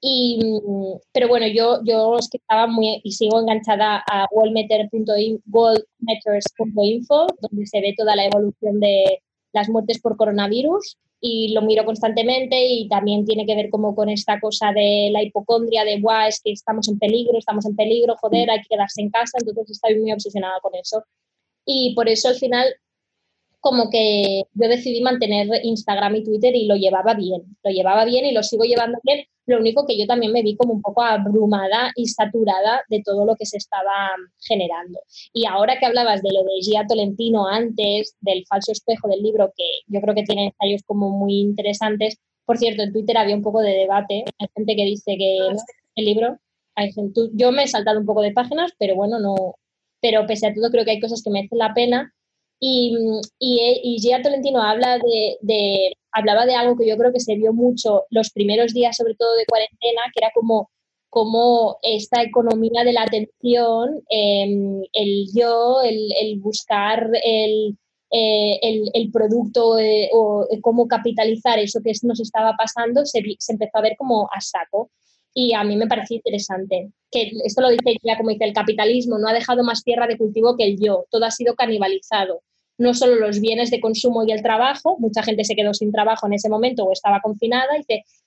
[0.00, 7.26] Y, mm, pero bueno, yo, yo es que estaba muy y sigo enganchada a worldmeters.info,
[7.40, 12.54] donde se ve toda la evolución de las muertes por coronavirus y lo miro constantemente
[12.66, 16.38] y también tiene que ver como con esta cosa de la hipocondria, de guau, es
[16.42, 19.98] que estamos en peligro, estamos en peligro, joder, hay que quedarse en casa, entonces estoy
[19.98, 21.02] muy obsesionada con eso.
[21.64, 22.66] Y por eso al final
[23.60, 28.26] como que yo decidí mantener Instagram y Twitter y lo llevaba bien, lo llevaba bien
[28.26, 29.24] y lo sigo llevando bien.
[29.46, 33.26] Lo único que yo también me vi como un poco abrumada y saturada de todo
[33.26, 35.00] lo que se estaba generando.
[35.32, 39.52] Y ahora que hablabas de lo de Gia Tolentino antes, del falso espejo del libro,
[39.56, 42.18] que yo creo que tiene ensayos como muy interesantes.
[42.46, 44.24] Por cierto, en Twitter había un poco de debate.
[44.38, 45.58] Hay gente que dice que no,
[45.96, 46.38] el libro,
[46.74, 49.56] hay gente, yo me he saltado un poco de páginas, pero bueno, no,
[50.00, 52.14] pero pese a todo creo que hay cosas que merecen la pena.
[52.66, 52.96] Y,
[53.38, 58.04] y, Gia Tolentino habla de, hablaba de algo que yo creo que se vio mucho
[58.08, 60.70] los primeros días, sobre todo de cuarentena, que era como,
[61.10, 67.76] como esta economía de la atención, eh, el yo, el, buscar el,
[68.10, 68.60] eh,
[68.94, 73.82] el, producto eh, o cómo capitalizar eso que nos estaba pasando, se, se empezó a
[73.82, 74.90] ver como a saco
[75.34, 76.92] y a mí me pareció interesante.
[77.10, 80.16] Que esto lo dice ya como dice, el capitalismo no ha dejado más tierra de
[80.16, 82.40] cultivo que el yo, todo ha sido canibalizado.
[82.78, 86.26] No solo los bienes de consumo y el trabajo, mucha gente se quedó sin trabajo
[86.26, 87.68] en ese momento o estaba confinada,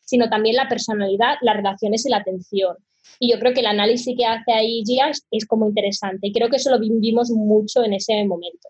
[0.02, 2.76] sino también la personalidad, las relaciones y la atención.
[3.20, 6.50] Y yo creo que el análisis que hace ahí Gia es, como interesante y creo
[6.50, 8.70] que eso lo vivimos mucho en ese momento.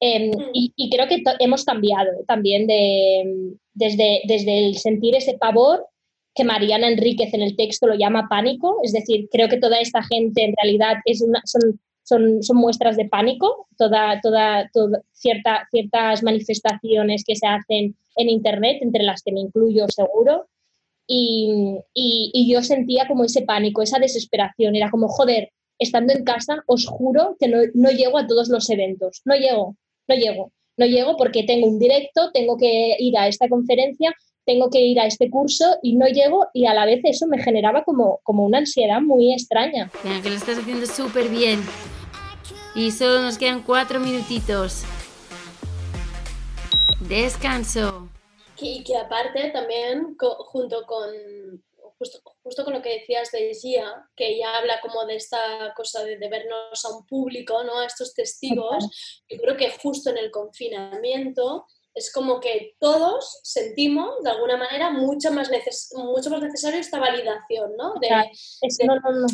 [0.00, 5.86] Eh, y, y, creo que hemos cambiado también de, desde, desde el sentir ese pavor
[6.34, 10.02] que Mariana Enríquez en el texto lo llama pánico, es decir, creo que toda esta
[10.02, 14.70] gente en realidad es una, son, son, son muestras de pánico, toda, toda,
[15.12, 20.48] cierta, ciertas manifestaciones que se hacen en Internet, entre las que me incluyo seguro,
[21.06, 24.76] y, y- y yo sentía como ese pánico, esa desesperación.
[24.76, 28.70] Era como, joder, estando en casa, os juro que no, no llego a todos los
[28.70, 29.22] eventos.
[29.24, 29.76] No llego,
[30.08, 30.52] no llego.
[30.76, 34.14] No llego porque tengo un directo, tengo que ir a esta conferencia,
[34.44, 37.42] tengo que ir a este curso y no llego y a la vez eso me
[37.42, 39.90] generaba como, como una ansiedad muy extraña.
[40.02, 41.60] Venga, que lo estás haciendo súper bien.
[42.74, 44.84] Y solo nos quedan cuatro minutitos.
[47.00, 48.08] Descanso.
[48.60, 51.10] Y que aparte también, co- junto con,
[51.98, 56.04] justo, justo con lo que decías de Gia, que ella habla como de esta cosa
[56.04, 57.78] de, de vernos a un público, ¿no?
[57.80, 64.22] a estos testigos, yo creo que justo en el confinamiento es como que todos sentimos
[64.22, 67.94] de alguna manera mucho más, neces mucho más necesario esta validación, ¿no?
[68.00, 68.28] De, Claro,
[68.62, 69.26] es- de- no, no, no.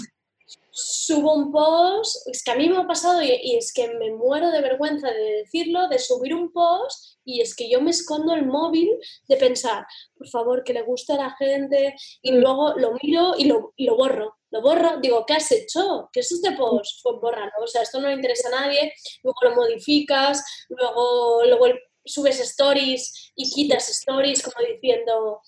[0.70, 4.12] subo un post, es que a mí me ha pasado y, y es que me
[4.14, 8.32] muero de vergüenza de decirlo, de subir un post y es que yo me escondo
[8.34, 8.88] el móvil
[9.28, 9.84] de pensar,
[10.16, 13.84] por favor, que le guste a la gente y luego lo miro y lo, y
[13.86, 14.36] lo borro.
[14.50, 16.08] Lo borro, digo, ¿qué has hecho?
[16.10, 17.00] ¿Qué es este post?
[17.02, 21.66] Pues bórralo, o sea, esto no le interesa a nadie, luego lo modificas, luego, luego
[22.08, 25.40] subes stories y quitas stories como diciendo,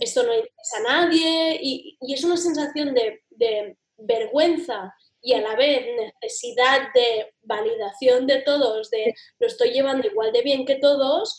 [0.00, 5.40] esto no interesa a nadie y, y es una sensación de, de vergüenza y a
[5.40, 10.76] la vez necesidad de validación de todos, de lo estoy llevando igual de bien que
[10.76, 11.38] todos,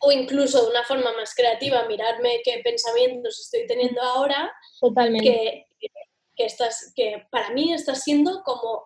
[0.00, 5.66] o incluso de una forma más creativa, mirarme qué pensamientos estoy teniendo ahora, Totalmente.
[5.80, 5.90] que,
[6.36, 8.84] que, estás, que para mí está siendo como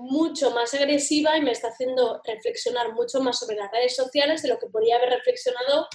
[0.00, 4.48] mucho más agresiva y me está haciendo reflexionar mucho más sobre las redes sociales de
[4.48, 5.86] lo que podía haber reflexionado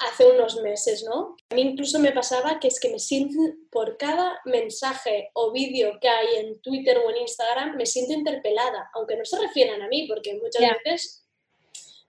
[0.00, 1.36] hace unos meses, ¿no?
[1.50, 3.38] A mí incluso me pasaba que es que me siento,
[3.70, 8.90] por cada mensaje o vídeo que hay en Twitter o en Instagram, me siento interpelada,
[8.94, 11.26] aunque no se refieran a mí, porque muchas veces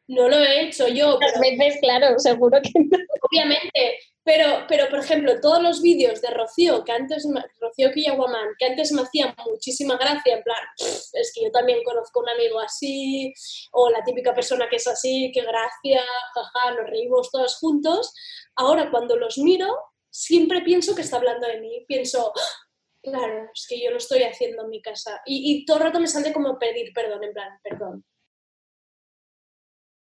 [0.08, 1.12] no lo he hecho yo.
[1.20, 2.98] Muchas pero- veces, claro, seguro que no.
[3.22, 7.26] Obviamente, pero, pero por ejemplo, todos los vídeos de Rocío, que antes,
[7.62, 11.84] Rocío Quillaguamán, que antes me hacían muchísima gracia, en plan, "Pff, es que yo también
[11.84, 13.34] conozco un amigo así,
[13.72, 16.04] o la típica persona que es así, qué gracia,
[16.34, 18.14] jaja, nos reímos todos juntos.
[18.56, 19.68] Ahora cuando los miro,
[20.10, 22.68] siempre pienso que está hablando de mí, pienso, "Ah,
[23.04, 25.22] claro, es que yo lo estoy haciendo en mi casa.
[25.26, 28.04] Y, y todo el rato me sale como pedir perdón, en plan, perdón.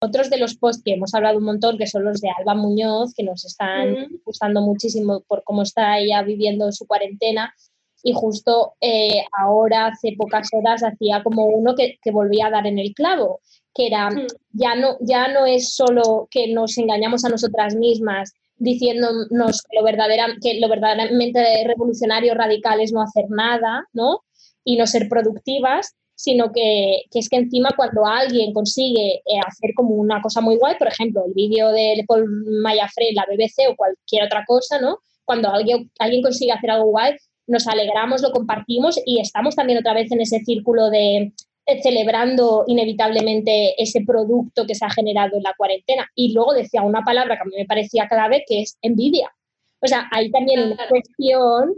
[0.01, 3.13] Otros de los posts que hemos hablado un montón, que son los de Alba Muñoz,
[3.13, 4.21] que nos están Ujú.
[4.25, 7.53] gustando muchísimo por cómo está ella viviendo su cuarentena.
[8.01, 12.65] Y justo eh, ahora, hace pocas horas, hacía como uno que, que volvía a dar
[12.65, 13.41] en el clavo,
[13.73, 14.09] que era,
[14.53, 19.83] ya, no, ya no es solo que nos engañamos a nosotras mismas diciéndonos que lo,
[19.83, 24.23] verdadera, que lo verdaderamente revolucionario, radical es no hacer nada, ¿no?
[24.63, 29.71] Y no ser productivas, sino que, que es que encima cuando alguien consigue eh, hacer
[29.73, 32.27] como una cosa muy guay, por ejemplo, el vídeo de Paul
[32.61, 34.97] Mayafre, la BBC o cualquier otra cosa, ¿no?
[35.23, 37.15] Cuando alguien, alguien consigue hacer algo guay,
[37.47, 41.31] nos alegramos, lo compartimos y estamos también otra vez en ese círculo de
[41.65, 46.05] eh, celebrando inevitablemente ese producto que se ha generado en la cuarentena.
[46.15, 49.31] Y luego decía una palabra que a mí me parecía clave, que es envidia.
[49.79, 51.75] O sea, hay también una cuestión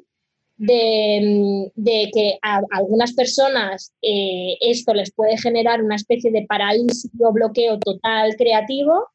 [0.62, 6.46] de, mm, de que a algunas personas eh, esto les puede generar una especie de
[6.48, 9.08] parálisis o bloqueo total creativo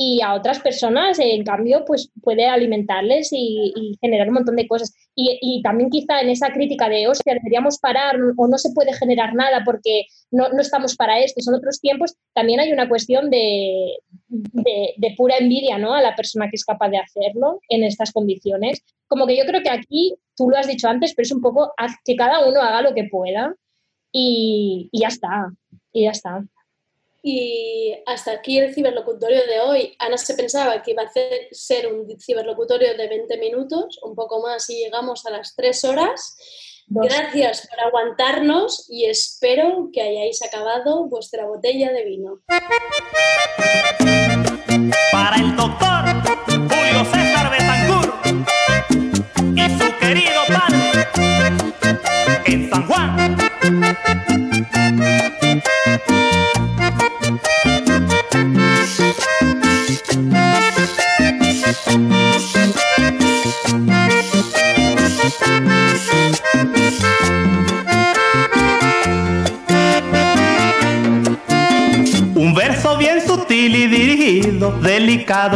[0.00, 4.68] y a otras personas, en cambio, pues puede alimentarles y, y generar un montón de
[4.68, 4.94] cosas.
[5.16, 8.92] Y, y también quizá en esa crítica de, hostia, deberíamos parar o no se puede
[8.92, 13.28] generar nada porque no, no estamos para esto, son otros tiempos, también hay una cuestión
[13.28, 13.96] de,
[14.28, 15.92] de, de pura envidia ¿no?
[15.94, 18.84] a la persona que es capaz de hacerlo en estas condiciones.
[19.08, 21.72] Como que yo creo que aquí, tú lo has dicho antes, pero es un poco
[21.76, 23.52] haz que cada uno haga lo que pueda
[24.12, 25.50] y, y ya está,
[25.92, 26.44] y ya está.
[27.30, 29.94] Y hasta aquí el ciberlocutorio de hoy.
[29.98, 34.40] Ana se pensaba que iba a hacer- ser un ciberlocutorio de 20 minutos, un poco
[34.40, 36.38] más y llegamos a las 3 horas.
[36.86, 42.40] Gracias por aguantarnos y espero que hayáis acabado vuestra botella de vino.
[45.12, 46.04] Para el doctor
[46.46, 48.26] Julio César Betancourt
[49.54, 51.97] y su querido padre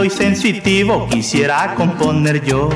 [0.04, 2.68] y sensitivo quisiera componer yo.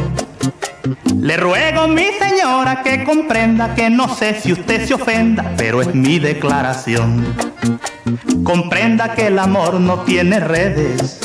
[1.20, 5.94] Le ruego, mi señora, que comprenda que no sé si usted se ofenda, pero es
[5.94, 7.26] mi declaración.
[8.42, 11.20] Comprenda que el amor no tiene redes,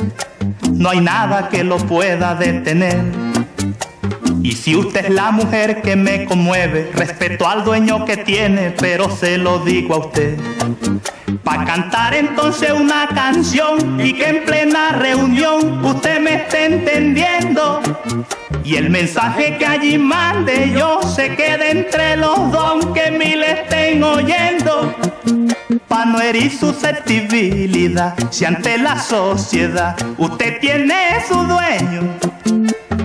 [0.73, 3.05] no hay nada que lo pueda detener.
[4.43, 9.09] Y si usted es la mujer que me conmueve, respeto al dueño que tiene, pero
[9.09, 10.37] se lo digo a usted.
[11.43, 17.81] Pa' cantar entonces una canción y que en plena reunión usted me esté entendiendo.
[18.63, 24.03] Y el mensaje que allí mande yo se quede entre los dos que mil estén
[24.03, 24.95] oyendo.
[25.87, 32.17] Pa' no herir susceptibilidad, si ante la sociedad usted tiene su dueño.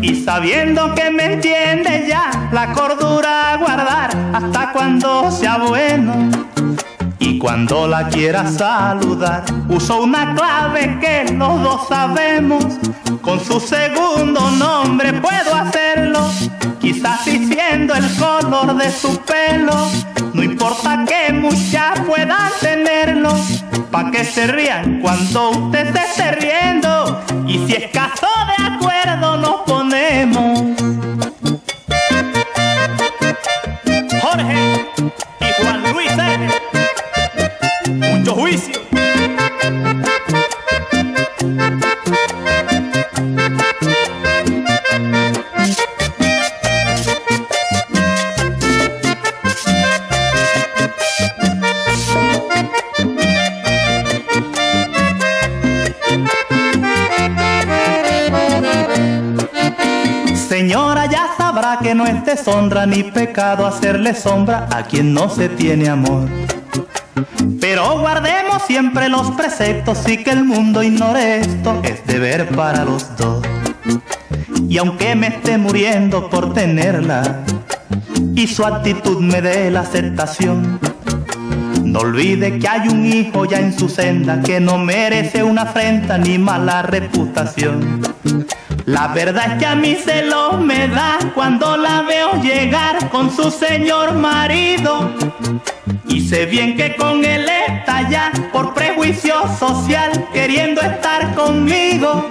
[0.02, 6.45] Y sabiendo que me entiende ya, la cordura a guardar hasta cuando sea bueno.
[7.26, 12.64] Y cuando la quiera saludar, uso una clave que los dos sabemos.
[13.20, 16.20] Con su segundo nombre puedo hacerlo,
[16.80, 19.88] quizás diciendo el color de su pelo.
[20.34, 23.34] No importa que muchas puedan tenerlo,
[23.90, 27.24] pa' que se rían cuando usted se esté riendo.
[27.48, 29.35] Y si es caso de acuerdo,
[60.48, 65.48] Señora, ya sabrá que no es deshonra ni pecado hacerle sombra a quien no se
[65.48, 66.28] tiene amor.
[67.60, 73.16] Pero guardemos siempre los preceptos y que el mundo ignore esto, es deber para los
[73.16, 73.44] dos.
[74.68, 77.42] Y aunque me esté muriendo por tenerla
[78.34, 80.78] y su actitud me dé la aceptación,
[81.84, 86.18] no olvide que hay un hijo ya en su senda que no merece una afrenta
[86.18, 88.02] ni mala reputación.
[88.84, 93.34] La verdad es que a mí se lo me da cuando la veo llegar con
[93.34, 95.10] su señor marido.
[96.08, 102.30] Y sé bien que con él está ya por prejuicio social queriendo estar conmigo.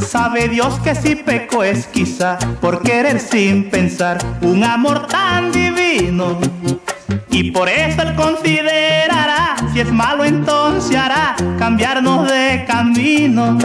[0.00, 6.38] Sabe Dios que si peco es quizá por querer sin pensar un amor tan divino.
[7.30, 13.58] Y por eso él considerará, si es malo entonces hará cambiarnos de camino.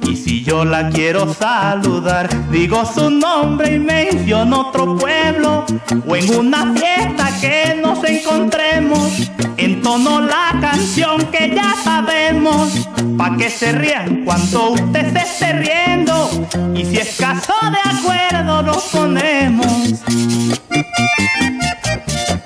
[0.00, 5.64] Y si yo la quiero saludar, digo su nombre y menciono otro pueblo.
[6.06, 12.88] O en una fiesta que nos encontremos, entono la canción que ya sabemos.
[13.16, 16.30] Pa' que se rían cuando usted se esté riendo.
[16.74, 20.02] Y si es caso de acuerdo, nos ponemos.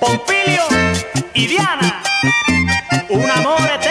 [0.00, 0.62] Pompilio
[1.34, 2.02] y Diana,
[3.08, 3.85] un amor eterno.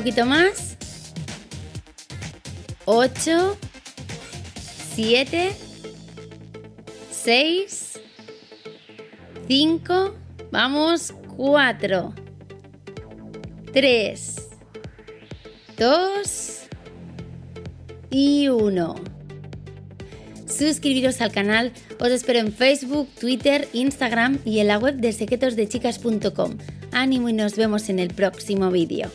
[0.00, 0.78] Poquito más.
[2.86, 3.58] 8,
[4.94, 5.52] 7,
[7.12, 8.00] 6,
[9.46, 10.14] 5,
[10.50, 12.14] vamos, 4,
[13.74, 14.48] 3,
[15.76, 16.60] 2
[18.10, 18.94] y 1.
[20.46, 26.56] Suscribiros al canal, os espero en Facebook, Twitter, Instagram y en la web de secretosdechicas.com.
[26.90, 29.10] Ánimo y nos vemos en el próximo vídeo.